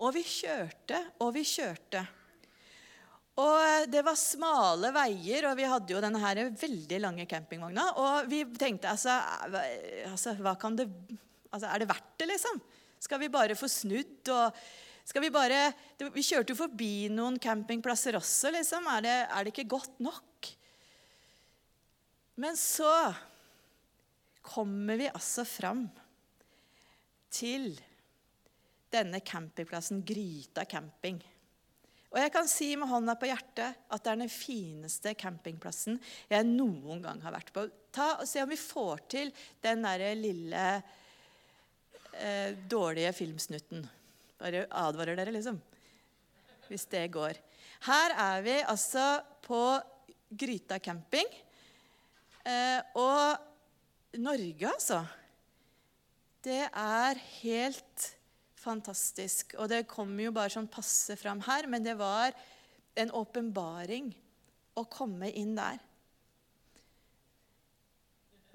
Og 0.00 0.14
vi 0.16 0.24
kjørte 0.24 0.98
og 1.20 1.34
vi 1.36 1.44
kjørte. 1.46 2.02
Og 3.38 3.56
eh, 3.62 3.86
Det 3.92 4.02
var 4.04 4.18
smale 4.18 4.90
veier, 4.96 5.46
og 5.50 5.56
vi 5.60 5.68
hadde 5.70 5.94
jo 5.94 6.02
denne 6.02 6.22
her 6.22 6.42
veldig 6.50 7.00
lange 7.04 7.28
campingvogna. 7.30 7.86
Og 8.02 8.30
vi 8.30 8.42
tenkte 8.58 8.90
altså, 8.90 9.20
altså 10.10 10.34
hva 10.40 10.56
kan 10.58 10.78
det, 10.78 10.88
altså 11.50 11.70
Er 11.70 11.82
det 11.82 11.90
verdt 11.92 12.14
det, 12.18 12.30
liksom? 12.32 12.60
Skal 13.00 13.22
vi 13.22 13.32
bare 13.32 13.56
få 13.56 13.70
snudd? 13.70 14.28
og 14.28 14.56
skal 15.06 15.24
Vi 15.24 15.32
bare, 15.34 15.72
vi 16.14 16.22
kjørte 16.22 16.52
jo 16.52 16.58
forbi 16.60 17.08
noen 17.10 17.38
campingplasser 17.42 18.18
også. 18.18 18.52
liksom. 18.54 18.86
Er 18.96 19.06
det, 19.06 19.16
er 19.26 19.44
det 19.44 19.54
ikke 19.54 19.70
godt 19.78 20.02
nok? 20.02 20.50
Men 22.40 22.56
så 22.56 22.90
kommer 24.42 24.98
vi 25.00 25.08
altså 25.10 25.44
fram 25.48 25.84
til 27.30 27.72
denne 28.90 29.20
campingplassen 29.22 30.02
Gryta 30.06 30.64
camping. 30.68 31.20
Og 32.10 32.18
jeg 32.18 32.32
kan 32.34 32.48
si 32.50 32.72
med 32.74 32.90
hånda 32.90 33.14
på 33.18 33.28
hjertet 33.30 33.84
at 33.86 34.02
det 34.02 34.12
er 34.12 34.22
den 34.24 34.32
fineste 34.32 35.12
campingplassen 35.18 36.00
jeg 36.30 36.48
noen 36.48 37.04
gang 37.04 37.20
har 37.22 37.36
vært 37.36 37.52
på. 37.54 37.68
Ta 37.94 38.16
og 38.18 38.26
Se 38.26 38.42
om 38.42 38.50
vi 38.50 38.58
får 38.58 39.04
til 39.14 39.30
den 39.62 39.86
der 39.86 40.02
lille 40.18 40.64
eh, 42.18 42.56
dårlige 42.66 43.12
filmsnutten. 43.14 43.86
Bare 44.40 44.64
advarer 44.82 45.18
dere, 45.20 45.36
liksom. 45.36 45.60
Hvis 46.66 46.88
det 46.90 47.06
går. 47.14 47.38
Her 47.86 48.16
er 48.16 48.42
vi 48.42 48.56
altså 48.58 49.06
på 49.46 49.62
Gryta 50.30 50.80
camping. 50.82 51.30
Eh, 52.42 52.80
og 52.98 53.49
Norge, 54.18 54.66
altså. 54.66 55.04
Det 56.42 56.64
er 56.66 57.20
helt 57.42 58.06
fantastisk. 58.58 59.54
Og 59.60 59.68
det 59.70 59.86
kommer 59.90 60.26
jo 60.26 60.32
bare 60.34 60.52
sånn 60.52 60.70
passe 60.70 61.16
fram 61.20 61.42
her, 61.46 61.68
men 61.70 61.84
det 61.84 61.94
var 62.00 62.34
en 62.98 63.12
åpenbaring 63.14 64.10
å 64.78 64.84
komme 64.90 65.30
inn 65.36 65.54
der. 65.58 65.78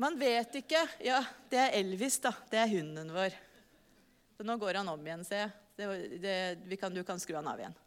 Man 0.02 0.18
vet 0.20 0.58
ikke 0.60 0.82
Ja, 1.06 1.22
det 1.48 1.62
er 1.62 1.78
Elvis, 1.80 2.20
da. 2.20 2.34
Det 2.52 2.60
er 2.60 2.74
hunden 2.74 3.14
vår. 3.16 3.38
Så 4.36 4.44
nå 4.44 4.58
går 4.60 4.82
han 4.82 4.92
om 4.92 5.06
igjen, 5.08 5.24
ser 5.24 5.46
jeg. 5.46 6.60
Du 6.68 7.04
kan 7.08 7.22
skru 7.22 7.38
han 7.38 7.48
av 7.48 7.62
igjen. 7.62 7.78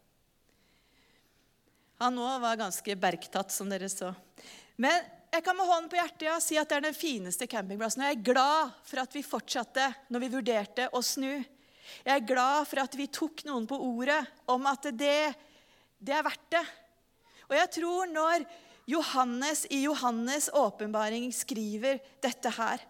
Han 1.99 2.17
òg 2.17 2.41
var 2.41 2.57
ganske 2.57 2.95
bergtatt, 2.97 3.51
som 3.51 3.69
dere 3.69 3.89
så. 3.91 4.13
Men 4.79 5.03
jeg 5.29 5.45
kan 5.45 5.57
med 5.57 5.69
hånden 5.69 5.89
på 5.91 5.99
hjertet 5.99 6.25
ja, 6.25 6.37
si 6.41 6.57
at 6.57 6.69
det 6.69 6.79
er 6.79 6.87
den 6.87 6.97
fineste 6.97 7.47
campingplassen. 7.49 8.01
Og 8.01 8.09
jeg 8.09 8.17
er 8.17 8.27
glad 8.31 8.71
for 8.87 9.01
at 9.03 9.13
vi 9.13 9.25
fortsatte 9.25 9.85
når 10.09 10.23
vi 10.23 10.31
vurderte 10.33 10.87
å 10.97 11.01
snu. 11.05 11.35
Jeg 12.05 12.13
er 12.13 12.25
glad 12.25 12.65
for 12.69 12.81
at 12.81 12.97
vi 12.97 13.09
tok 13.13 13.43
noen 13.47 13.67
på 13.69 13.77
ordet 13.77 14.21
om 14.49 14.65
at 14.69 14.89
det, 14.97 15.19
det 16.01 16.15
er 16.17 16.25
verdt 16.25 16.49
det. 16.55 16.65
Og 17.49 17.55
jeg 17.57 17.71
tror 17.77 18.09
når 18.09 18.45
Johannes 18.89 19.67
i 19.69 19.83
Johannes' 19.85 20.49
åpenbaring 20.57 21.29
skriver 21.33 22.01
dette 22.23 22.53
her 22.57 22.81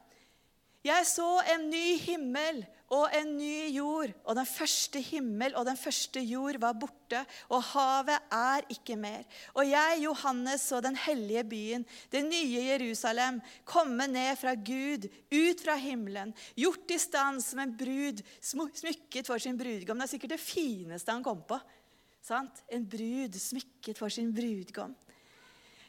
Jeg 0.86 1.04
så 1.10 1.28
en 1.52 1.66
ny 1.68 1.98
himmel 2.00 2.62
og 2.90 3.12
en 3.14 3.34
ny 3.36 3.68
jord, 3.76 4.14
og 4.24 4.38
den 4.38 4.48
første 4.48 5.02
himmel 5.04 5.54
og 5.60 5.66
den 5.68 5.78
første 5.78 6.22
jord 6.24 6.56
var 6.62 6.78
borte, 6.80 7.20
og 7.52 7.66
havet 7.74 8.16
er 8.34 8.64
ikke 8.72 8.96
mer. 8.98 9.26
Og 9.54 9.68
jeg, 9.68 10.00
Johannes, 10.06 10.64
så 10.72 10.80
den 10.82 10.96
hellige 10.96 11.44
byen, 11.52 11.84
det 12.14 12.24
nye 12.26 12.64
Jerusalem, 12.72 13.42
komme 13.68 14.08
ned 14.08 14.40
fra 14.40 14.56
Gud, 14.56 15.10
ut 15.36 15.66
fra 15.66 15.76
himmelen, 15.76 16.32
gjort 16.56 16.96
i 16.96 17.02
stand 17.02 17.44
som 17.44 17.60
en 17.60 17.76
brud, 17.78 18.24
smykket 18.40 19.28
for 19.28 19.38
sin 19.44 19.60
brudgom. 19.60 20.00
Det 20.00 20.08
er 20.08 20.14
sikkert 20.16 20.38
det 20.38 20.42
fineste 20.42 21.12
han 21.12 21.28
kom 21.28 21.44
på. 21.44 21.60
Sant? 22.24 22.64
En 22.72 22.88
brud 22.88 23.36
smykket 23.36 24.00
for 24.00 24.12
sin 24.14 24.32
brudgom. 24.36 24.96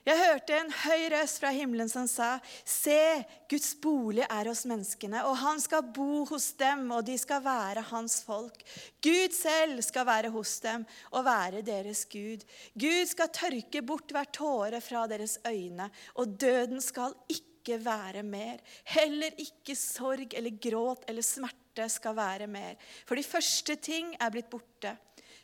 Jeg 0.01 0.17
hørte 0.17 0.57
en 0.57 0.71
høy 0.73 1.03
røst 1.13 1.43
fra 1.43 1.51
himmelen 1.53 1.89
som 1.93 2.07
sa, 2.09 2.39
Se, 2.65 3.21
Guds 3.53 3.75
bolig 3.85 4.25
er 4.25 4.49
hos 4.49 4.63
menneskene, 4.69 5.21
og 5.29 5.37
han 5.43 5.61
skal 5.61 5.91
bo 5.93 6.25
hos 6.31 6.47
dem, 6.61 6.87
og 6.97 7.05
de 7.05 7.19
skal 7.21 7.43
være 7.45 7.85
hans 7.91 8.23
folk. 8.25 8.63
Gud 9.05 9.37
selv 9.37 9.83
skal 9.85 10.07
være 10.09 10.31
hos 10.33 10.55
dem 10.65 10.87
og 11.13 11.27
være 11.29 11.61
deres 11.67 12.07
Gud. 12.09 12.47
Gud 12.81 13.13
skal 13.13 13.33
tørke 13.37 13.83
bort 13.85 14.15
hver 14.17 14.31
tåre 14.33 14.81
fra 14.81 15.05
deres 15.11 15.37
øyne, 15.45 15.91
og 16.17 16.33
døden 16.41 16.81
skal 16.81 17.13
ikke 17.29 17.77
være 17.85 18.25
mer. 18.25 18.57
Heller 18.89 19.37
ikke 19.37 19.77
sorg 19.77 20.33
eller 20.33 20.57
gråt 20.65 21.05
eller 21.13 21.27
smerte 21.27 21.91
skal 21.93 22.17
være 22.17 22.49
mer. 22.49 22.81
For 23.05 23.21
de 23.21 23.27
første 23.27 23.77
ting 23.77 24.15
er 24.17 24.33
blitt 24.33 24.49
borte. 24.49 24.97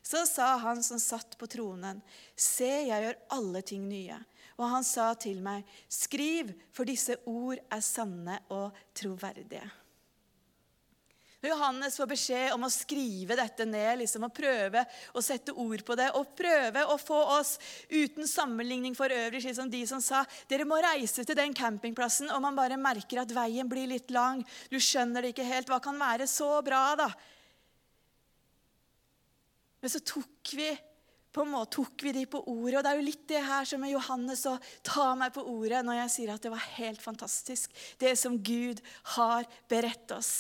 Så 0.06 0.22
sa 0.26 0.54
han 0.62 0.80
som 0.86 1.00
satt 1.02 1.34
på 1.36 1.48
tronen, 1.50 2.00
Se, 2.38 2.88
jeg 2.88 3.04
gjør 3.04 3.20
alle 3.36 3.62
ting 3.66 3.84
nye. 3.90 4.16
Og 4.56 4.70
han 4.70 4.84
sa 4.84 5.12
til 5.14 5.42
meg, 5.44 5.64
'Skriv, 5.88 6.54
for 6.72 6.88
disse 6.88 7.16
ord 7.26 7.58
er 7.70 7.80
sanne 7.80 8.38
og 8.48 8.72
troverdige'. 8.94 9.68
Når 11.46 11.52
Johannes 11.52 11.96
får 12.00 12.08
beskjed 12.10 12.52
om 12.56 12.64
å 12.66 12.70
skrive 12.72 13.36
dette 13.38 13.66
ned 13.68 14.00
liksom, 14.00 14.24
å 14.26 14.32
prøve 14.34 14.80
å 15.14 15.22
sette 15.22 15.52
ord 15.52 15.84
på 15.86 15.94
det, 15.94 16.08
og 16.16 16.32
prøve 16.34 16.82
å 16.88 16.96
få 16.98 17.18
oss 17.36 17.52
uten 17.86 18.26
sammenligning 18.26 18.96
for 18.96 19.12
øvrig, 19.12 19.42
slik 19.44 19.54
som 19.58 19.70
de 19.70 19.82
som 19.86 20.00
sa 20.02 20.24
dere 20.50 20.66
må 20.66 20.80
reise 20.82 21.22
til 21.22 21.38
den 21.38 21.54
campingplassen, 21.54 22.32
og 22.32 22.42
man 22.42 22.56
bare 22.56 22.80
merker 22.80 23.20
at 23.22 23.34
veien 23.36 23.68
blir 23.68 23.86
litt 23.92 24.10
lang. 24.10 24.40
Du 24.72 24.80
skjønner 24.80 25.22
det 25.22 25.34
ikke 25.36 25.46
helt. 25.46 25.70
Hva 25.70 25.78
kan 25.84 26.00
være 26.00 26.26
så 26.26 26.48
bra, 26.66 26.82
da? 26.98 27.10
Men 29.84 29.92
så 29.92 30.00
tok 30.02 30.56
vi 30.56 30.72
på 31.36 31.44
en 31.44 31.52
måte 31.52 31.76
tok 31.76 32.06
vi 32.06 32.14
de 32.16 32.24
på 32.32 32.40
ordet. 32.48 32.78
Og 32.78 32.84
det 32.84 32.90
er 32.90 32.98
jo 33.00 33.06
litt 33.06 33.24
det 33.28 33.44
her 33.44 33.68
som 33.68 33.84
er 33.84 33.92
Johannes 33.92 34.46
å 34.48 34.56
ta 34.86 35.10
meg 35.18 35.34
på 35.36 35.44
ordet 35.44 35.84
når 35.84 36.00
jeg 36.00 36.12
sier 36.14 36.34
at 36.34 36.44
det 36.44 36.52
var 36.54 36.68
helt 36.78 37.02
fantastisk, 37.04 37.72
det 38.00 38.16
som 38.16 38.38
Gud 38.40 38.80
har 39.16 39.48
beredt 39.68 40.16
oss. 40.16 40.34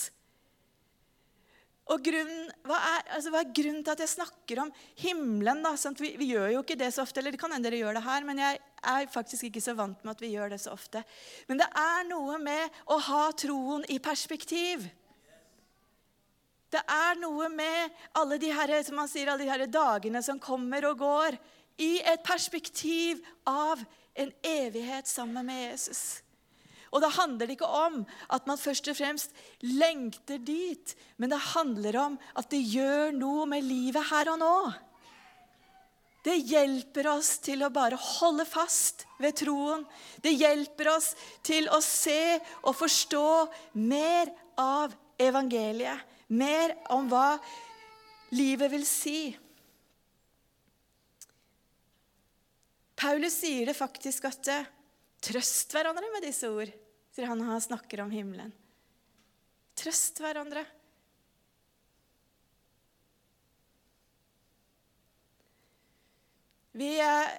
Og 1.86 2.02
grunnen, 2.02 2.48
hva, 2.66 2.78
er, 2.96 3.04
altså, 3.14 3.30
hva 3.30 3.44
er 3.44 3.52
grunnen 3.54 3.84
til 3.86 3.92
at 3.92 4.00
jeg 4.02 4.10
snakker 4.10 4.64
om 4.64 4.72
himmelen? 4.98 5.60
da? 5.62 5.76
Sånn, 5.78 5.94
vi, 6.00 6.16
vi, 6.18 6.32
gjør 6.32 6.56
jo 6.56 6.62
ikke 6.64 6.78
det 6.80 6.88
så 6.96 7.04
ofte, 7.04 7.20
eller 7.20 7.36
det 7.36 7.38
kan 7.38 7.52
hende 7.54 7.68
dere 7.68 7.78
gjør 7.78 8.00
det 8.00 8.06
her, 8.08 8.26
men 8.26 8.40
jeg 8.42 8.58
er 8.90 9.10
faktisk 9.12 9.46
ikke 9.46 9.62
så 9.62 9.76
vant 9.78 10.02
med 10.02 10.16
at 10.16 10.24
vi 10.24 10.32
gjør 10.32 10.50
det 10.50 10.58
så 10.64 10.74
ofte. 10.74 11.04
Men 11.46 11.62
det 11.62 11.68
er 11.78 12.08
noe 12.08 12.40
med 12.42 12.80
å 12.90 12.98
ha 13.06 13.22
troen 13.38 13.86
i 13.92 14.00
perspektiv. 14.02 14.88
Det 16.76 16.82
er 16.92 17.16
noe 17.22 17.48
med 17.48 17.94
alle 18.20 18.36
de 18.40 18.50
her, 18.52 18.74
som 18.84 18.98
han 19.00 19.08
sier, 19.08 19.30
alle 19.32 19.46
de 19.46 19.52
her 19.52 19.64
dagene 19.64 20.20
som 20.24 20.40
kommer 20.42 20.84
og 20.90 21.00
går, 21.00 21.38
i 21.80 21.98
et 22.04 22.22
perspektiv 22.24 23.22
av 23.48 23.80
en 24.16 24.32
evighet 24.44 25.08
sammen 25.08 25.44
med 25.48 25.60
Jesus. 25.70 26.02
Og 26.92 27.02
da 27.02 27.10
handler 27.12 27.48
det 27.48 27.56
ikke 27.56 27.68
om 27.68 28.02
at 28.32 28.46
man 28.48 28.60
først 28.60 28.88
og 28.92 28.96
fremst 28.96 29.32
lengter 29.64 30.40
dit, 30.40 30.94
men 31.16 31.32
det 31.32 31.42
handler 31.52 31.98
om 32.00 32.18
at 32.36 32.48
det 32.52 32.60
gjør 32.60 33.16
noe 33.16 33.46
med 33.50 33.64
livet 33.64 34.08
her 34.10 34.32
og 34.32 34.40
nå. 34.40 34.56
Det 36.26 36.36
hjelper 36.48 37.08
oss 37.12 37.36
til 37.44 37.62
å 37.62 37.72
bare 37.72 37.98
holde 38.00 38.44
fast 38.48 39.04
ved 39.22 39.36
troen. 39.40 39.84
Det 40.20 40.32
hjelper 40.34 40.90
oss 40.96 41.12
til 41.46 41.68
å 41.72 41.80
se 41.84 42.36
og 42.64 42.74
forstå 42.76 43.28
mer 43.78 44.32
av 44.60 44.96
evangeliet 45.22 46.15
mer 46.26 46.74
om 46.92 47.08
hva 47.10 47.36
livet 48.34 48.72
vil 48.72 48.86
si. 48.88 49.20
Paulus 52.96 53.36
sier 53.42 53.68
det 53.68 53.76
faktisk 53.76 54.24
at 54.30 54.48
eh, 54.50 54.68
trøst 55.22 55.74
hverandre 55.76 56.08
med 56.14 56.24
disse 56.26 56.48
ord. 56.48 56.72
sier 57.12 57.28
han 57.28 57.44
han 57.44 57.60
snakker 57.60 58.02
om 58.02 58.10
himmelen. 58.10 58.52
Trøst 59.76 60.20
hverandre. 60.24 60.64
Vi 66.76 66.90
eh, 67.00 67.36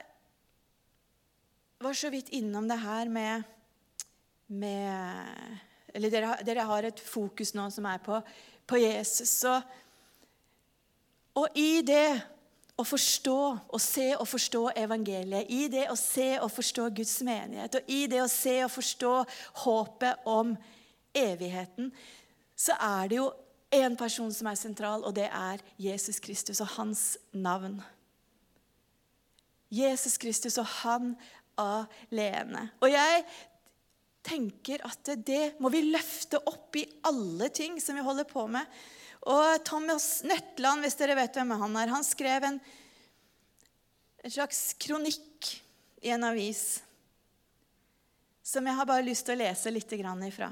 var 1.78 1.93
så 1.93 2.10
vidt 2.10 2.30
innom 2.30 2.67
det 2.67 2.80
her 2.82 3.10
med, 3.10 3.43
med 4.47 5.58
Eller 5.93 6.13
dere, 6.13 6.38
dere, 6.45 6.65
har 6.69 6.88
et 6.88 7.02
fokus 7.02 7.54
nå 7.58 7.67
som 7.73 7.86
er 7.89 8.02
på, 8.06 8.17
på 8.68 8.80
Jesus. 8.82 9.44
Og, 9.44 9.62
og 11.42 11.60
i 11.60 11.82
det 11.86 12.22
å 12.78 12.86
forstå 12.86 13.40
og 13.74 13.82
se 13.82 14.12
og 14.18 14.28
forstå 14.30 14.64
evangeliet, 14.78 15.50
i 15.50 15.66
det 15.72 15.88
å 15.90 15.98
se 15.98 16.36
og 16.42 16.52
forstå 16.54 16.90
Guds 17.00 17.16
menighet, 17.26 17.80
og 17.80 17.90
i 17.90 18.06
det 18.10 18.22
å 18.22 18.30
se 18.32 18.60
og 18.66 18.74
forstå 18.74 19.14
håpet 19.64 20.30
om 20.30 20.54
evigheten, 21.18 21.90
så 22.58 22.78
er 22.82 23.10
det 23.10 23.20
jo 23.20 23.32
én 23.74 23.98
person 23.98 24.30
som 24.34 24.50
er 24.50 24.60
sentral, 24.60 25.04
og 25.04 25.16
det 25.18 25.28
er 25.32 25.64
Jesus 25.82 26.22
Kristus 26.24 26.62
og 26.62 26.70
hans 26.78 27.18
navn. 27.34 27.82
Jesus 29.74 30.16
Kristus 30.22 30.58
og 30.62 30.70
han 30.84 31.16
alene. 31.58 32.70
Og 32.80 32.92
jeg 32.92 33.24
tenker 34.28 34.84
at 34.88 35.13
det 35.26 35.58
må 35.63 35.72
vi 35.74 35.86
løfte 35.88 36.42
opp 36.50 36.76
i 36.78 36.86
alle 37.08 37.50
ting 37.56 37.80
som 37.82 37.98
vi 37.98 38.06
holder 38.06 38.28
på 38.30 38.46
med. 38.52 38.66
Og 39.28 39.63
Thomas 39.68 40.22
Nøtland, 40.28 40.84
hvis 40.84 41.00
dere 41.00 41.18
vet 41.18 41.36
hvem 41.36 41.56
han 41.58 41.80
er, 41.80 41.92
han 41.92 42.06
skrev 42.06 42.46
en, 42.48 42.60
en 44.24 44.34
slags 44.34 44.70
kronikk 44.80 45.52
i 46.06 46.13
en 46.13 46.28
avis 46.28 46.82
som 48.48 48.68
jeg 48.68 48.78
har 48.78 48.88
bare 48.88 49.04
lyst 49.04 49.26
til 49.28 49.36
å 49.36 49.42
lese 49.42 49.74
litt 49.74 49.92
ifra. 49.92 50.48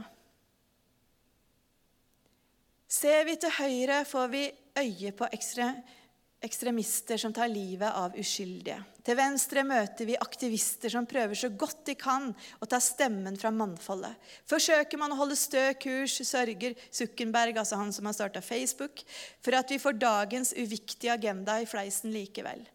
Ser 2.92 3.24
vi 3.28 3.38
til 3.40 3.54
høyre, 3.56 4.02
får 4.08 4.28
vi 4.34 4.44
øye 4.80 5.12
på 5.16 5.30
ekstra 5.32 5.70
ekstremister 6.46 7.20
som 7.20 7.34
tar 7.34 7.50
livet 7.52 7.90
av 7.92 8.16
uskyldige. 8.20 8.78
Til 9.06 9.18
venstre 9.20 9.62
møter 9.68 10.08
vi 10.10 10.16
aktivister 10.18 10.90
som 10.90 11.06
prøver 11.06 11.38
så 11.38 11.52
godt 11.54 11.84
de 11.90 11.94
kan 12.00 12.32
å 12.34 12.70
ta 12.70 12.80
stemmen 12.82 13.38
fra 13.38 13.52
mannfoldet. 13.54 14.16
Forsøker 14.50 14.98
man 14.98 15.14
å 15.14 15.20
holde 15.20 15.38
stø 15.38 15.68
kurs, 15.78 16.18
sørger 16.26 16.74
Zuckerberg, 16.90 17.60
altså 17.62 17.78
han 17.78 17.94
som 17.94 18.10
har 18.10 18.18
starta 18.18 18.42
Facebook, 18.42 19.04
for 19.46 19.58
at 19.58 19.70
vi 19.70 19.82
får 19.82 20.00
dagens 20.02 20.56
uviktige 20.58 21.14
agenda 21.14 21.60
i 21.62 21.70
fleisen 21.70 22.14
likevel. 22.16 22.66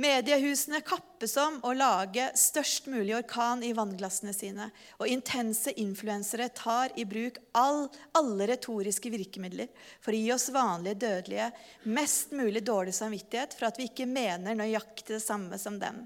Mediehusene 0.00 0.80
kappes 0.80 1.34
om 1.36 1.58
å 1.68 1.74
lage 1.76 2.30
størst 2.38 2.86
mulig 2.88 3.12
orkan 3.18 3.60
i 3.64 3.74
vannglassene 3.76 4.32
sine. 4.32 4.70
Og 4.96 5.10
intense 5.10 5.74
influensere 5.80 6.48
tar 6.56 6.94
i 6.96 7.04
bruk 7.08 7.36
all, 7.58 7.84
alle 8.16 8.48
retoriske 8.54 9.12
virkemidler 9.12 9.68
for 10.00 10.14
å 10.14 10.22
gi 10.22 10.32
oss 10.32 10.48
vanlige 10.54 11.02
dødelige 11.04 11.50
mest 11.92 12.32
mulig 12.32 12.64
dårlig 12.64 12.96
samvittighet 12.96 13.58
for 13.58 13.68
at 13.68 13.80
vi 13.80 13.90
ikke 13.90 14.08
mener 14.08 14.56
nøyaktig 14.56 15.18
det 15.18 15.22
samme 15.24 15.60
som 15.60 15.76
dem. 15.82 16.02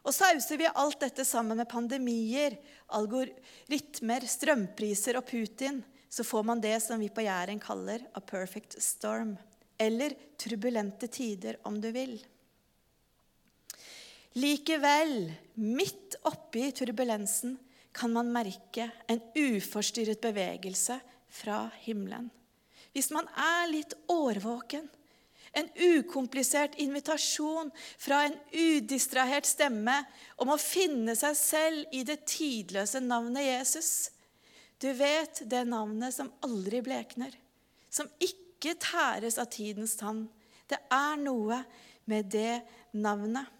Og 0.00 0.16
sauser 0.16 0.56
vi 0.56 0.68
alt 0.70 1.02
dette 1.02 1.26
sammen 1.28 1.60
med 1.60 1.68
pandemier, 1.68 2.56
algoritmer, 2.96 4.24
strømpriser 4.24 5.18
og 5.20 5.26
Putin, 5.28 5.82
så 6.08 6.24
får 6.24 6.46
man 6.48 6.62
det 6.64 6.78
som 6.82 6.98
vi 6.98 7.10
på 7.12 7.22
Jæren 7.22 7.60
kaller 7.62 8.06
a 8.16 8.24
perfect 8.24 8.80
storm. 8.82 9.36
Eller 9.78 10.16
turbulente 10.40 11.08
tider, 11.08 11.60
om 11.68 11.76
du 11.80 11.90
vil. 11.92 12.16
Likevel, 14.38 15.32
midt 15.54 16.14
oppi 16.28 16.68
turbulensen, 16.72 17.56
kan 17.92 18.12
man 18.14 18.30
merke 18.30 18.86
en 19.10 19.18
uforstyrret 19.34 20.20
bevegelse 20.22 21.00
fra 21.30 21.64
himmelen. 21.82 22.28
Hvis 22.94 23.10
man 23.14 23.26
er 23.34 23.66
litt 23.70 23.96
årvåken, 24.10 24.86
en 25.52 25.68
ukomplisert 25.74 26.76
invitasjon 26.78 27.72
fra 27.98 28.22
en 28.28 28.36
udistrahert 28.54 29.48
stemme 29.50 29.96
om 30.38 30.52
å 30.54 30.60
finne 30.62 31.16
seg 31.18 31.34
selv 31.38 31.94
i 31.94 32.04
det 32.06 32.20
tidløse 32.30 33.02
navnet 33.02 33.48
Jesus. 33.48 33.90
Du 34.78 34.92
vet 34.94 35.42
det 35.50 35.64
navnet 35.66 36.14
som 36.14 36.30
aldri 36.46 36.84
blekner, 36.86 37.34
som 37.90 38.06
ikke 38.22 38.76
tæres 38.78 39.40
av 39.42 39.50
tidens 39.50 39.96
tann. 39.98 40.28
Det 40.70 40.78
er 40.86 41.18
noe 41.18 41.64
med 42.06 42.30
det 42.30 42.60
navnet. 42.94 43.50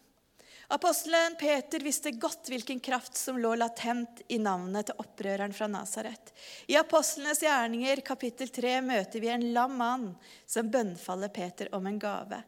Apostelen 0.72 1.34
Peter 1.34 1.80
visste 1.80 2.10
godt 2.10 2.46
hvilken 2.46 2.78
kraft 2.80 3.16
som 3.18 3.38
lå 3.42 3.56
latent 3.58 4.20
i 4.30 4.36
navnet 4.38 4.86
til 4.86 5.00
opprøreren 5.02 5.50
fra 5.50 5.66
Nasaret. 5.66 6.30
I 6.70 6.76
apostlenes 6.78 7.42
gjerninger 7.42 7.98
kapittel 8.06 8.52
3 8.54 8.76
møter 8.86 9.18
vi 9.18 9.32
en 9.34 9.48
lam 9.50 9.74
mann 9.80 10.04
som 10.46 10.70
bønnfaller 10.70 11.32
Peter 11.34 11.72
om 11.74 11.90
en 11.90 11.98
gave. 11.98 12.38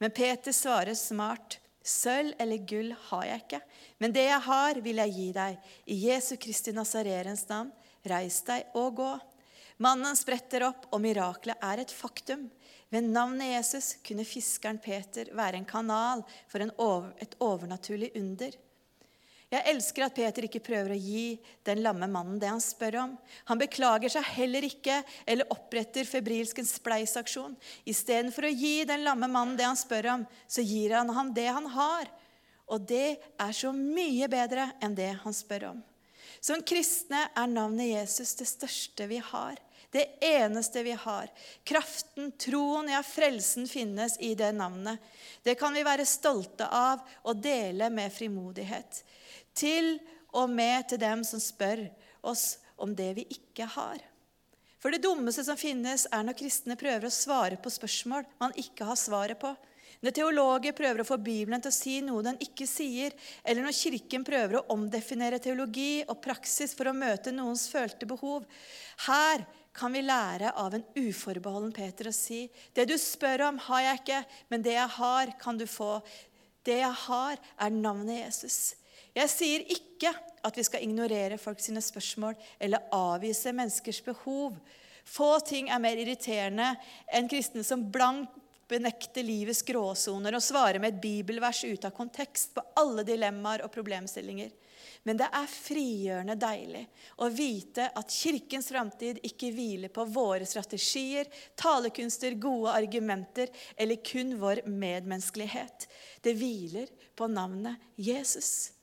Men 0.00 0.14
Peter 0.16 0.56
svarer 0.56 0.96
smart, 0.96 1.58
sølv 1.84 2.32
eller 2.40 2.64
gull 2.64 2.94
har 3.10 3.28
jeg 3.28 3.44
ikke, 3.44 3.60
men 4.00 4.16
det 4.16 4.24
jeg 4.24 4.40
har, 4.48 4.80
vil 4.80 5.04
jeg 5.04 5.16
gi 5.18 5.28
deg. 5.36 5.60
I 5.84 6.00
Jesu 6.06 6.32
Kristi 6.40 6.72
Nasarerens 6.72 7.44
navn, 7.52 7.74
reis 8.08 8.40
deg 8.48 8.72
og 8.72 8.94
gå. 9.02 9.12
Mannen 9.82 10.16
spretter 10.16 10.64
opp, 10.70 10.86
og 10.92 11.02
miraklet 11.04 11.60
er 11.60 11.82
et 11.82 11.92
faktum. 11.92 12.46
Ved 12.88 13.08
navnet 13.10 13.52
Jesus 13.56 13.96
kunne 14.06 14.24
fiskeren 14.24 14.78
Peter 14.80 15.28
være 15.36 15.60
en 15.60 15.68
kanal 15.68 16.22
for 16.48 16.64
en 16.64 16.72
over, 16.80 17.10
et 17.20 17.34
overnaturlig 17.42 18.12
under. 18.16 18.54
Jeg 19.46 19.62
elsker 19.70 20.02
at 20.02 20.14
Peter 20.16 20.46
ikke 20.48 20.62
prøver 20.64 20.90
å 20.96 20.98
gi 20.98 21.36
den 21.66 21.78
lamme 21.84 22.08
mannen 22.10 22.38
det 22.42 22.48
han 22.50 22.62
spør 22.62 22.96
om. 23.04 23.12
Han 23.46 23.60
beklager 23.60 24.10
seg 24.10 24.26
heller 24.34 24.64
ikke 24.66 24.96
eller 25.22 25.52
oppretter 25.54 26.08
febrilsk 26.08 26.58
en 26.58 26.66
spleisaksjon. 26.66 27.54
Istedenfor 27.86 28.48
å 28.48 28.54
gi 28.54 28.80
den 28.88 29.04
lamme 29.06 29.28
mannen 29.30 29.54
det 29.58 29.68
han 29.68 29.78
spør 29.78 30.10
om, 30.16 30.24
så 30.50 30.64
gir 30.66 30.96
han 30.98 31.12
ham 31.14 31.30
det 31.36 31.46
han 31.46 31.68
har. 31.76 32.10
Og 32.66 32.88
det 32.90 33.20
er 33.38 33.54
så 33.54 33.70
mye 33.76 34.26
bedre 34.30 34.72
enn 34.82 34.98
det 34.98 35.12
han 35.22 35.36
spør 35.36 35.70
om. 35.70 35.84
Som 36.42 36.64
kristne 36.66 37.28
er 37.30 37.46
navnet 37.50 37.92
Jesus 37.92 38.34
det 38.40 38.48
største 38.50 39.06
vi 39.10 39.22
har. 39.22 39.62
Det 39.90 40.06
eneste 40.24 40.82
vi 40.82 40.92
har. 40.92 41.30
Kraften, 41.64 42.32
troen, 42.38 42.90
ja, 42.92 43.02
frelsen 43.02 43.68
finnes 43.68 44.18
i 44.18 44.34
det 44.34 44.52
navnet. 44.52 44.98
Det 45.42 45.54
kan 45.60 45.74
vi 45.74 45.84
være 45.86 46.08
stolte 46.08 46.66
av 46.66 47.04
og 47.22 47.40
dele 47.42 47.90
med 47.90 48.12
frimodighet. 48.12 49.02
Til 49.56 49.96
og 50.36 50.50
med 50.50 50.88
til 50.90 51.00
dem 51.00 51.24
som 51.24 51.40
spør 51.40 51.86
oss 52.26 52.58
om 52.76 52.92
det 52.96 53.12
vi 53.16 53.26
ikke 53.32 53.68
har. 53.76 54.02
For 54.82 54.92
det 54.92 55.02
dummeste 55.02 55.42
som 55.46 55.56
finnes, 55.58 56.04
er 56.12 56.26
når 56.26 56.36
kristne 56.38 56.76
prøver 56.78 57.08
å 57.08 57.14
svare 57.14 57.56
på 57.58 57.72
spørsmål 57.72 58.26
man 58.42 58.52
ikke 58.60 58.86
har 58.86 58.98
svaret 59.00 59.40
på. 59.40 59.54
Når 60.04 60.12
teologer 60.12 60.74
prøver 60.76 61.00
å 61.02 61.08
få 61.08 61.16
Bibelen 61.18 61.62
til 61.64 61.72
å 61.72 61.74
si 61.74 61.94
noe 62.04 62.24
den 62.24 62.36
ikke 62.44 62.66
sier, 62.68 63.14
eller 63.42 63.64
når 63.64 63.76
Kirken 63.78 64.26
prøver 64.26 64.58
å 64.58 64.66
omdefinere 64.74 65.40
teologi 65.42 66.04
og 66.04 66.20
praksis 66.22 66.76
for 66.76 66.90
å 66.90 66.96
møte 66.96 67.32
noens 67.32 67.64
følte 67.72 68.08
behov. 68.08 68.44
Her 69.08 69.46
kan 69.76 69.92
vi 69.92 70.02
lære 70.04 70.54
av 70.58 70.74
en 70.74 70.84
uforbeholden 70.96 71.74
Peter 71.76 72.08
å 72.10 72.14
si 72.14 72.46
det 72.76 72.88
du 72.88 72.96
spør 73.00 73.48
om, 73.50 73.60
har 73.68 73.84
jeg 73.84 74.00
ikke, 74.00 74.22
men 74.52 74.64
det 74.64 74.74
jeg 74.76 74.94
har, 74.96 75.32
kan 75.40 75.60
du 75.60 75.66
få. 75.70 76.00
Det 76.66 76.80
jeg 76.80 76.96
har, 77.06 77.38
er 77.62 77.76
navnet 77.76 78.24
Jesus. 78.24 78.74
Jeg 79.16 79.32
sier 79.32 79.68
ikke 79.72 80.12
at 80.46 80.56
vi 80.56 80.64
skal 80.66 80.82
ignorere 80.84 81.38
folk 81.40 81.60
sine 81.62 81.82
spørsmål 81.84 82.36
eller 82.62 82.88
avvise 82.94 83.54
menneskers 83.54 84.02
behov. 84.04 84.56
Få 85.06 85.36
ting 85.46 85.70
er 85.70 85.82
mer 85.82 86.00
irriterende 86.00 86.72
enn 87.14 87.30
kristne 87.30 87.64
som 87.66 87.84
blankt 87.92 88.34
benekter 88.68 89.26
livets 89.26 89.62
gråsoner 89.66 90.36
og 90.36 90.44
svarer 90.44 90.80
med 90.82 90.94
et 90.94 91.02
bibelvers 91.02 91.62
ute 91.64 91.88
av 91.88 91.94
kontekst 91.96 92.54
på 92.56 92.64
alle 92.80 93.04
dilemmaer 93.06 93.64
og 93.64 93.72
problemstillinger. 93.74 94.50
Men 95.06 95.18
det 95.20 95.28
er 95.38 95.50
frigjørende 95.50 96.34
deilig 96.40 96.82
å 97.22 97.28
vite 97.30 97.88
at 97.94 98.10
Kirkens 98.10 98.70
framtid 98.72 99.20
ikke 99.26 99.52
hviler 99.54 99.92
på 99.94 100.04
våre 100.10 100.46
strategier, 100.48 101.30
talekunster, 101.54 102.34
gode 102.42 102.74
argumenter 102.74 103.52
eller 103.76 104.02
kun 104.02 104.34
vår 104.40 104.64
medmenneskelighet. 104.66 105.86
Det 106.22 106.34
hviler 106.34 106.90
på 107.14 107.30
navnet 107.30 107.78
Jesus. 107.94 108.75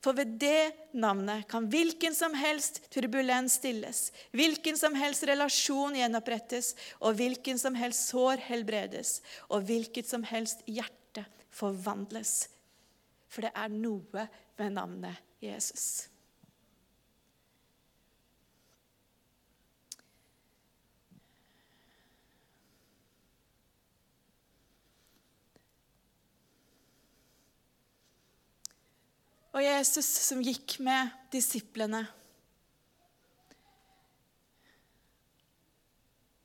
For 0.00 0.16
ved 0.16 0.38
det 0.40 0.72
navnet 0.96 1.44
kan 1.50 1.66
hvilken 1.68 2.14
som 2.16 2.32
helst 2.38 2.80
turbulens 2.92 3.58
stilles, 3.60 4.06
hvilken 4.32 4.78
som 4.80 4.96
helst 4.96 5.26
relasjon 5.28 5.98
gjenopprettes, 5.98 6.72
og 7.04 7.18
hvilken 7.20 7.60
som 7.60 7.76
helst 7.76 8.08
sår 8.08 8.40
helbredes, 8.48 9.18
og 9.52 9.68
hvilket 9.68 10.08
som 10.08 10.24
helst 10.24 10.64
hjerte 10.64 11.26
forvandles. 11.52 12.48
For 13.30 13.44
det 13.44 13.52
er 13.54 13.74
noe 13.74 14.26
ved 14.58 14.72
navnet 14.74 15.20
Jesus. 15.44 16.09
og 29.50 29.62
Jesus 29.64 30.06
som 30.22 30.42
gikk 30.44 30.78
med 30.84 31.10
disiplene 31.32 32.04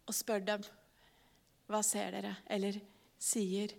og 0.06 0.14
spør 0.14 0.44
dem 0.46 0.66
hva 1.70 1.82
ser 1.86 2.14
dere, 2.14 2.36
eller 2.54 2.78
sier. 3.18 3.72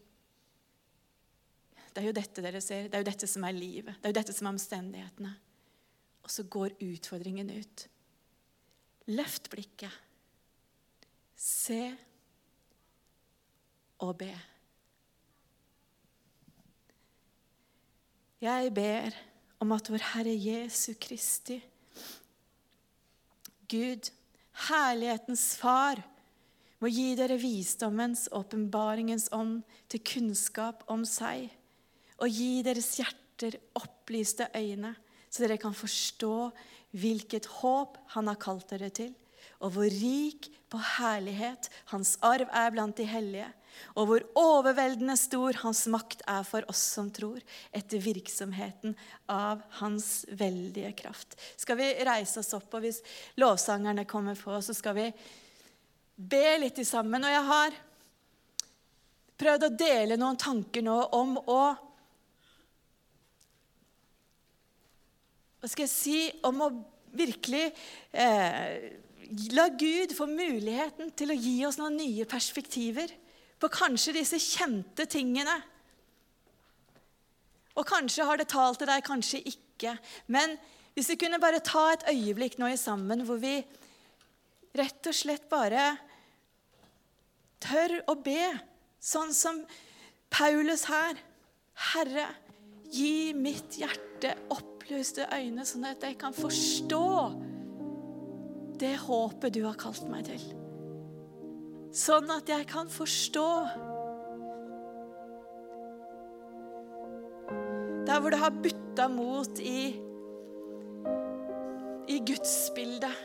Det 1.94 2.02
er 2.02 2.08
jo 2.08 2.16
dette 2.16 2.42
dere 2.42 2.62
ser, 2.62 2.88
det 2.90 2.98
er 2.98 3.04
jo 3.04 3.08
dette 3.08 3.28
som 3.30 3.46
er 3.46 3.54
livet, 3.54 3.94
det 4.00 4.08
er 4.08 4.14
jo 4.14 4.18
dette 4.18 4.34
som 4.34 4.48
er 4.48 4.56
omstendighetene. 4.56 5.34
Og 6.26 6.32
så 6.34 6.42
går 6.50 6.74
utfordringen 6.82 7.52
ut. 7.54 7.86
Løft 9.14 9.46
blikket. 9.52 9.94
Se 11.38 11.80
og 14.02 14.16
be. 14.18 14.32
Jeg 18.36 18.68
ber 18.76 19.14
om 19.64 19.70
at 19.72 19.88
vår 19.88 20.02
Herre 20.12 20.34
Jesu 20.36 20.92
Kristi, 21.00 21.56
Gud, 23.66 24.10
herlighetens 24.68 25.54
Far, 25.56 26.02
må 26.76 26.90
gi 26.92 27.14
dere 27.16 27.38
visdommens, 27.40 28.26
åpenbaringens 28.36 29.30
ånd 29.32 29.62
til 29.88 30.02
kunnskap 30.04 30.84
om 30.92 31.06
seg, 31.08 31.48
og 32.20 32.28
gi 32.28 32.60
deres 32.66 32.92
hjerter 33.00 33.56
opplyste 33.80 34.50
øyne, 34.52 34.92
så 35.32 35.46
dere 35.46 35.56
kan 35.60 35.74
forstå 35.76 36.50
hvilket 36.96 37.48
håp 37.62 37.96
Han 38.14 38.28
har 38.28 38.36
kalt 38.40 38.68
dere 38.68 38.92
til, 38.92 39.14
og 39.64 39.72
hvor 39.72 39.88
rik 39.88 40.50
på 40.68 40.80
herlighet 40.98 41.70
Hans 41.88 42.18
arv 42.20 42.52
er 42.52 42.70
blant 42.76 43.00
de 43.00 43.08
hellige, 43.08 43.48
og 43.96 44.08
hvor 44.10 44.26
overveldende 44.38 45.16
stor 45.18 45.56
Hans 45.62 45.84
makt 45.92 46.24
er 46.28 46.44
for 46.46 46.66
oss 46.70 46.82
som 46.96 47.08
tror, 47.14 47.40
etter 47.74 48.02
virksomheten 48.02 48.96
av 49.32 49.64
Hans 49.80 50.26
veldige 50.28 50.92
kraft. 50.98 51.36
Skal 51.56 51.80
vi 51.80 51.90
reise 52.06 52.42
oss 52.42 52.54
opp, 52.56 52.68
og 52.74 52.84
hvis 52.84 53.02
lovsangerne 53.40 54.06
kommer 54.08 54.38
på, 54.38 54.54
så 54.60 54.76
skal 54.76 54.96
vi 54.98 55.08
be 56.16 56.44
litt 56.62 56.80
sammen. 56.86 57.24
Og 57.24 57.34
jeg 57.34 57.48
har 57.50 57.80
prøvd 59.36 59.68
å 59.68 59.74
dele 59.76 60.20
noen 60.20 60.38
tanker 60.40 60.84
nå 60.84 61.00
om 61.16 61.36
å 61.44 61.60
Hva 65.56 65.70
skal 65.72 65.86
jeg 65.86 65.90
si? 65.90 66.18
Om 66.46 66.60
å 66.62 66.66
virkelig 67.16 67.64
eh, 68.12 68.92
la 69.56 69.64
Gud 69.74 70.12
få 70.14 70.28
muligheten 70.30 71.10
til 71.16 71.32
å 71.32 71.38
gi 71.38 71.54
oss 71.66 71.78
noen 71.80 71.96
nye 71.98 72.26
perspektiver 72.28 73.10
på 73.60 73.70
kanskje 73.72 74.16
disse 74.18 74.40
kjente 74.42 75.06
tingene. 75.10 75.56
Og 77.76 77.84
kanskje 77.88 78.24
har 78.28 78.40
det 78.40 78.48
talt 78.52 78.80
til 78.80 78.88
deg, 78.88 79.04
kanskje 79.04 79.42
ikke. 79.52 79.96
Men 80.32 80.56
hvis 80.96 81.10
vi 81.12 81.18
kunne 81.20 81.40
bare 81.40 81.64
ta 81.64 81.90
et 81.92 82.06
øyeblikk 82.12 82.56
nå 82.60 82.70
i 82.72 82.80
sammen 82.80 83.24
hvor 83.28 83.40
vi 83.40 83.58
rett 84.76 85.08
og 85.08 85.16
slett 85.16 85.48
bare 85.48 85.90
tør 87.62 87.98
å 88.12 88.16
be, 88.20 88.50
sånn 89.00 89.32
som 89.36 89.62
Paulus 90.32 90.86
her. 90.90 91.16
Herre, 91.92 92.26
gi 92.92 93.32
mitt 93.36 93.76
hjerte 93.80 94.32
opplyste 94.52 95.26
øyne, 95.32 95.64
sånn 95.68 95.88
at 95.88 96.04
jeg 96.04 96.16
kan 96.20 96.36
forstå 96.36 97.08
det 98.80 98.94
håpet 99.06 99.56
du 99.56 99.62
har 99.66 99.76
kalt 99.80 100.08
meg 100.10 100.28
til. 100.28 100.65
Sånn 101.96 102.28
at 102.28 102.50
jeg 102.50 102.66
kan 102.68 102.90
forstå. 102.92 103.46
Der 108.06 108.18
hvor 108.20 108.32
det 108.34 108.40
har 108.40 108.52
butta 108.52 109.06
mot 109.08 109.60
i, 109.62 109.94
i 112.12 112.18
gudsbildet. 112.28 113.22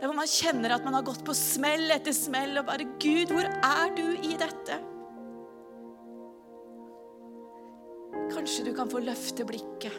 Der 0.00 0.08
hvor 0.08 0.16
man 0.16 0.30
kjenner 0.32 0.72
at 0.78 0.86
man 0.86 0.96
har 0.96 1.04
gått 1.04 1.20
på 1.26 1.34
smell 1.36 1.92
etter 1.92 2.16
smell 2.16 2.56
og 2.56 2.70
bare 2.70 2.86
Gud, 3.02 3.34
hvor 3.34 3.44
er 3.44 3.92
du 3.98 4.06
i 4.24 4.32
dette? 4.40 4.78
Kanskje 8.30 8.64
du 8.70 8.70
kan 8.78 8.88
få 8.88 9.02
løfte 9.04 9.44
blikket. 9.44 9.98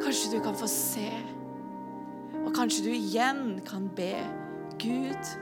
Kanskje 0.00 0.32
du 0.32 0.40
kan 0.46 0.56
få 0.56 0.70
se. 0.72 1.10
Og 2.40 2.48
kanskje 2.56 2.86
du 2.86 2.90
igjen 2.94 3.60
kan 3.68 3.90
be 3.98 4.14
Gud 4.80 5.36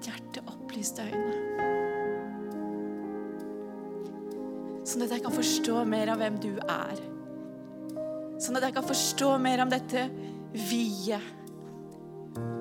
Gi 0.00 0.08
mitt 0.08 0.08
hjerte 0.08 0.40
opplyste 0.48 1.02
øyne. 1.04 1.34
Sånn 4.84 5.04
at 5.04 5.12
jeg 5.12 5.22
kan 5.22 5.34
forstå 5.34 5.84
mer 5.84 6.10
av 6.10 6.18
hvem 6.20 6.38
du 6.40 6.52
er. 6.64 7.02
Sånn 8.40 8.56
at 8.56 8.64
jeg 8.64 8.74
kan 8.74 8.86
forstå 8.86 9.34
mer 9.38 9.60
om 9.62 9.70
dette 9.70 10.06
viet. 10.56 11.20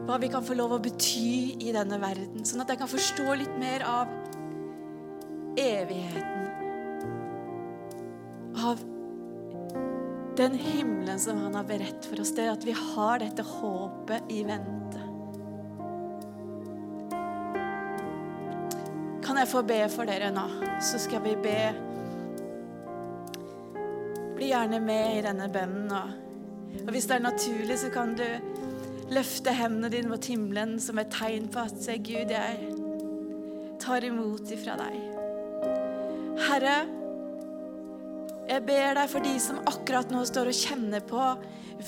Hva 0.06 0.18
vi 0.20 0.30
kan 0.30 0.44
få 0.44 0.58
lov 0.58 0.76
å 0.76 0.82
bety 0.84 1.56
i 1.64 1.72
denne 1.72 2.00
verden. 2.02 2.44
Sånn 2.44 2.62
at 2.62 2.70
jeg 2.70 2.82
kan 2.82 2.92
forstå 2.92 3.38
litt 3.40 3.56
mer 3.62 3.86
av 3.88 4.12
evigheten. 5.56 6.48
Av 8.60 8.84
den 10.40 10.60
himmelen 10.60 11.20
som 11.20 11.40
han 11.40 11.56
har 11.56 11.68
beredt 11.70 12.06
for 12.10 12.20
oss. 12.20 12.36
Det 12.36 12.50
at 12.52 12.68
vi 12.68 12.76
har 12.76 13.24
dette 13.24 13.46
håpet 13.48 14.28
i 14.34 14.44
vente. 14.48 14.99
Jeg 19.40 19.48
få 19.48 19.62
be 19.64 19.78
for 19.88 20.04
dere 20.04 20.34
nå? 20.36 20.42
Så 20.84 21.00
skal 21.00 21.22
vi 21.24 21.32
be. 21.40 21.60
Bli 24.36 24.50
gjerne 24.50 24.82
med 24.84 25.14
i 25.16 25.22
denne 25.24 25.46
bønnen. 25.54 25.94
Og, 25.96 26.82
og 26.82 26.90
hvis 26.92 27.08
det 27.08 27.16
er 27.16 27.24
naturlig, 27.24 27.78
så 27.80 27.88
kan 27.94 28.12
du 28.20 28.26
løfte 29.16 29.54
hendene 29.56 29.92
dine 29.94 30.12
mot 30.12 30.28
himmelen 30.28 30.76
som 30.84 31.00
et 31.00 31.12
tegn 31.16 31.48
på 31.54 31.64
at 31.64 31.80
se, 31.80 31.96
Gud, 32.04 32.34
jeg 32.36 32.74
tar 33.80 34.10
imot 34.10 34.52
ifra 34.52 34.76
deg. 34.82 35.00
Herre, 36.50 36.76
jeg 38.50 38.66
ber 38.68 39.00
deg 39.00 39.08
for 39.14 39.24
de 39.24 39.38
som 39.40 39.64
akkurat 39.72 40.12
nå 40.12 40.26
står 40.28 40.52
og 40.52 40.60
kjenner 40.66 41.08
på 41.08 41.32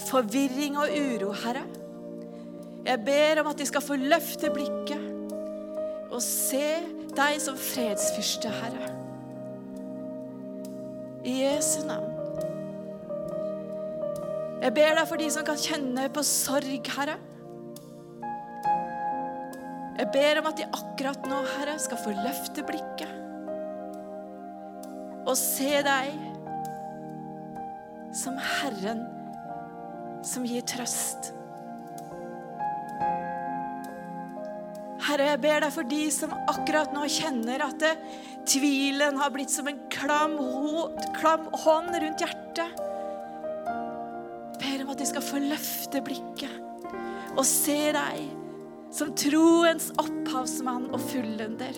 forvirring 0.08 0.80
og 0.80 0.88
uro, 0.88 1.36
Herre. 1.44 1.68
Jeg 2.88 3.04
ber 3.04 3.44
om 3.44 3.52
at 3.52 3.60
de 3.60 3.68
skal 3.68 3.84
få 3.84 4.00
løfte 4.00 4.56
blikket 4.56 5.10
og 6.12 6.20
se 6.24 7.01
deg 7.18 7.40
som 7.44 7.58
fredsfyrste, 7.60 8.52
Herre. 8.62 8.90
I 11.28 11.36
Jesu 11.44 11.82
navn. 11.86 12.18
Jeg 14.62 14.74
ber 14.78 14.96
deg 14.98 15.08
for 15.10 15.18
de 15.22 15.28
som 15.34 15.46
kan 15.46 15.60
kjenne 15.60 16.08
på 16.14 16.24
sorg, 16.26 16.92
Herre. 16.96 17.18
Jeg 19.98 20.10
ber 20.14 20.40
om 20.42 20.50
at 20.50 20.58
de 20.58 20.70
akkurat 20.70 21.28
nå, 21.30 21.42
Herre, 21.58 21.78
skal 21.82 22.00
få 22.02 22.14
løfte 22.24 22.66
blikket 22.66 23.18
og 25.22 25.36
se 25.38 25.70
deg 25.86 26.16
som 28.18 28.40
Herren 28.42 29.04
som 30.26 30.46
gir 30.48 30.66
trøst. 30.68 31.32
Herre, 35.12 35.34
jeg 35.34 35.40
ber 35.44 35.60
deg 35.60 35.74
for 35.76 35.88
de 35.92 36.04
som 36.14 36.32
akkurat 36.48 36.94
nå 36.96 37.04
kjenner 37.12 37.60
at 37.66 37.82
det, 37.84 37.92
tvilen 38.48 39.18
har 39.20 39.34
blitt 39.34 39.52
som 39.52 39.68
en 39.68 39.82
klam, 39.92 40.38
klam 41.18 41.50
hånd 41.66 41.98
rundt 42.00 42.24
hjertet. 42.24 42.80
Jeg 44.56 44.62
ber 44.62 44.86
om 44.86 44.94
at 44.94 45.02
de 45.02 45.08
skal 45.10 45.26
få 45.26 45.42
løfte 45.44 46.00
blikket 46.06 46.70
og 47.32 47.44
se 47.48 47.92
deg 47.96 48.24
som 48.92 49.12
troens 49.20 49.90
opphavsmann 50.00 50.90
og 50.96 51.04
fullender. 51.12 51.76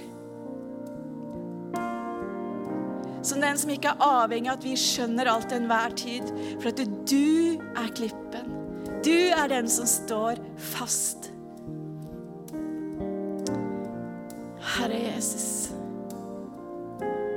Som 3.24 3.42
den 3.42 3.58
som 3.58 3.74
ikke 3.74 3.94
er 3.94 4.06
avhengig 4.06 4.52
av 4.52 4.60
at 4.60 4.66
vi 4.68 4.78
skjønner 4.78 5.30
alt 5.32 5.50
til 5.50 5.62
enhver 5.62 5.94
tid. 5.98 6.32
For 6.60 6.70
at 6.74 6.82
du 7.10 7.62
er 7.80 7.94
klippen. 7.96 8.58
Du 9.06 9.16
er 9.32 9.48
den 9.50 9.70
som 9.72 9.88
står 9.90 10.42
fast. 10.74 11.23
Herre 14.84 15.00
Jesus. 15.00 15.72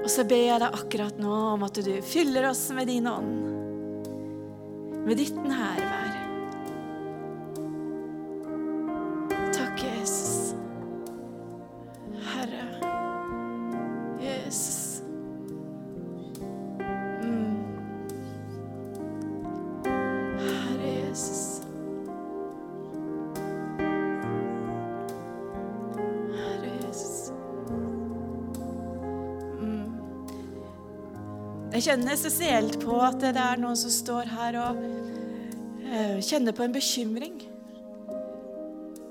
Og 0.02 0.10
så 0.10 0.24
ber 0.26 0.48
jeg 0.48 0.62
deg 0.62 0.74
akkurat 0.74 1.20
nå 1.22 1.34
om 1.52 1.62
at 1.66 1.78
du 1.78 1.92
fyller 2.02 2.48
oss 2.50 2.64
med 2.74 2.90
din 2.90 3.06
ånd. 3.06 3.36
Med 5.06 5.14
ditt 5.20 5.38
nærvær. 5.38 5.95
Kjenner 31.86 32.16
spesielt 32.18 32.80
på 32.82 32.96
at 32.98 33.20
det 33.22 33.36
er 33.38 33.60
noen 33.62 33.76
som 33.78 33.92
står 33.94 34.26
her 34.32 34.56
og 34.58 34.78
eh, 35.86 36.16
kjenner 36.18 36.50
på 36.56 36.64
en 36.64 36.72
bekymring. 36.74 37.36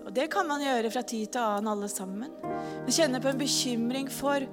Og 0.04 0.10
det 0.12 0.26
kan 0.34 0.44
man 0.50 0.60
gjøre 0.60 0.92
fra 0.92 1.06
tid 1.08 1.30
til 1.32 1.40
annen, 1.40 1.70
alle 1.72 1.88
sammen. 1.88 2.34
Men 2.42 2.98
kjenner 2.98 3.24
på 3.24 3.32
en 3.32 3.40
bekymring 3.40 4.10
for 4.12 4.44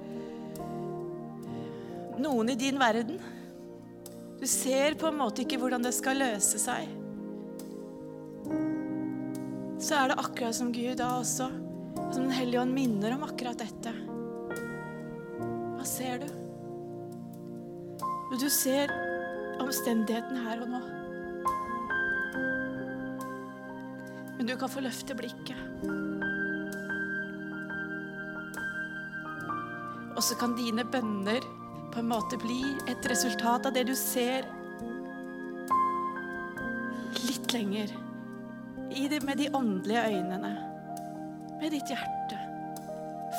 noen 2.23 2.53
i 2.53 2.57
din 2.63 2.79
verden. 2.79 3.19
Du 4.39 4.47
ser 4.47 4.95
på 4.95 5.11
en 5.11 5.19
måte 5.19 5.43
ikke 5.43 5.59
hvordan 5.59 5.83
det 5.83 5.91
skal 5.97 6.23
løse 6.23 6.63
seg. 6.63 6.87
Så 9.83 9.99
er 9.99 10.13
det 10.13 10.21
akkurat 10.23 10.55
som 10.55 10.71
Gud 10.71 10.95
da 11.03 11.17
også, 11.19 11.51
som 12.07 12.23
Den 12.23 12.31
hellige 12.39 12.63
ånd 12.63 12.71
minner 12.71 13.17
om 13.17 13.27
akkurat 13.27 13.59
dette. 13.59 14.12
Og 18.33 18.39
du 18.41 18.47
ser 18.49 18.89
omstendigheten 19.61 20.39
her 20.41 20.63
og 20.63 20.71
nå. 20.73 20.79
Men 24.39 24.49
du 24.49 24.55
kan 24.57 24.71
få 24.73 24.81
løfte 24.81 25.13
blikket. 25.13 25.59
Og 30.13 30.23
så 30.25 30.37
kan 30.41 30.57
dine 30.57 30.81
bønner 30.89 31.45
på 31.93 32.01
en 32.01 32.09
måte 32.09 32.41
bli 32.41 32.63
et 32.89 33.05
resultat 33.05 33.69
av 33.69 33.77
det 33.77 33.85
du 33.85 33.93
ser 33.97 34.49
litt 37.29 37.53
lenger 37.53 37.93
det, 39.13 39.21
med 39.25 39.37
de 39.37 39.49
åndelige 39.53 40.01
øynene, 40.09 40.51
med 41.61 41.69
ditt 41.73 41.89
hjerte, 41.89 42.37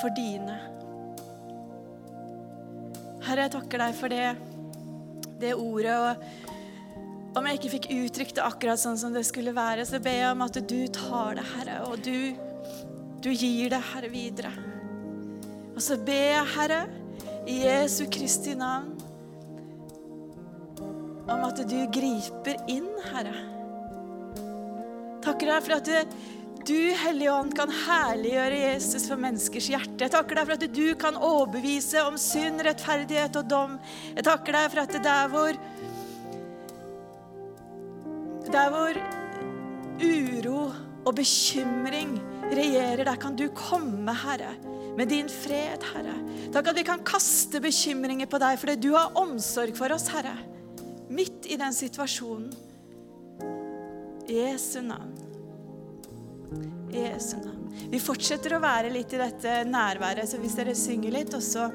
for 0.00 0.14
dine. 0.14 0.56
Herre, 3.24 3.46
jeg 3.46 3.54
takker 3.54 3.82
deg 3.82 3.94
for 3.98 4.12
det, 4.12 4.53
det 5.40 5.54
ordet. 5.54 5.94
og 5.94 7.38
Om 7.38 7.48
jeg 7.48 7.58
ikke 7.58 7.72
fikk 7.76 7.88
uttrykt 7.96 8.36
det 8.38 8.44
akkurat 8.46 8.80
sånn 8.80 8.98
som 9.00 9.14
det 9.14 9.24
skulle 9.26 9.54
være, 9.56 9.86
så 9.88 10.00
ber 10.02 10.18
jeg 10.20 10.32
om 10.32 10.44
at 10.46 10.60
du 10.60 10.80
tar 10.94 11.38
det, 11.38 11.46
Herre, 11.54 11.78
og 11.88 12.02
du, 12.04 12.34
du 13.24 13.30
gir 13.32 13.72
det, 13.72 13.82
Herre, 13.92 14.12
videre. 14.12 14.52
Og 15.74 15.82
så 15.82 15.98
ber 15.98 16.28
jeg, 16.36 16.52
Herre, 16.54 16.84
i 17.50 17.58
Jesu 17.64 18.04
Kristi 18.12 18.54
navn, 18.56 18.92
om 21.24 21.42
at 21.46 21.60
du 21.66 21.78
griper 21.92 22.60
inn, 22.70 22.88
Herre. 23.10 23.34
Takker 25.24 25.48
deg 25.48 25.64
for 25.64 25.78
at 25.78 25.88
du, 25.88 26.16
du, 26.66 26.94
Hellige 26.98 27.32
Ånd, 27.32 27.52
kan 27.56 27.70
herliggjøre 27.72 28.58
Jesus 28.58 29.06
for 29.10 29.20
menneskers 29.20 29.68
hjerte. 29.72 30.04
Jeg 30.04 30.12
takker 30.14 30.38
deg 30.38 30.48
for 30.48 30.56
at 30.56 30.76
du 30.76 30.86
kan 31.00 31.18
overbevise 31.18 32.02
om 32.06 32.16
synd, 32.20 32.62
rettferdighet 32.64 33.38
og 33.40 33.48
dom. 33.50 33.76
Jeg 34.14 34.26
takker 34.26 34.56
deg 34.56 34.70
for 34.72 34.84
at 34.84 34.94
det 34.94 35.02
der 35.04 35.30
hvor 35.32 35.60
Der 38.54 38.68
hvor 38.70 38.98
uro 40.04 40.60
og 41.04 41.14
bekymring 41.16 42.18
regjerer, 42.52 43.04
der 43.04 43.16
kan 43.16 43.36
du 43.36 43.48
komme, 43.56 44.14
Herre, 44.14 44.52
med 44.96 45.08
din 45.10 45.28
fred, 45.32 45.82
Herre. 45.94 46.14
Takk 46.52 46.70
at 46.70 46.78
vi 46.78 46.84
kan 46.86 47.02
kaste 47.04 47.60
bekymringer 47.64 48.28
på 48.30 48.38
deg, 48.38 48.60
fordi 48.60 48.76
du 48.84 48.92
har 48.94 49.16
omsorg 49.18 49.74
for 49.76 49.96
oss, 49.96 50.06
Herre. 50.12 50.36
Midt 51.08 51.48
i 51.48 51.58
den 51.60 51.74
situasjonen. 51.74 52.52
Jesu 54.28 54.80
navn. 54.84 55.23
Jesu 56.94 57.36
navn. 57.42 57.64
Vi 57.90 58.00
fortsetter 58.02 58.54
å 58.56 58.62
være 58.62 58.92
litt 58.92 59.12
i 59.14 59.20
dette 59.20 59.56
nærværet, 59.68 60.28
så 60.30 60.38
hvis 60.40 60.56
dere 60.58 60.76
synger 60.78 61.14
litt, 61.14 61.34
og 61.34 61.42
så 61.42 61.68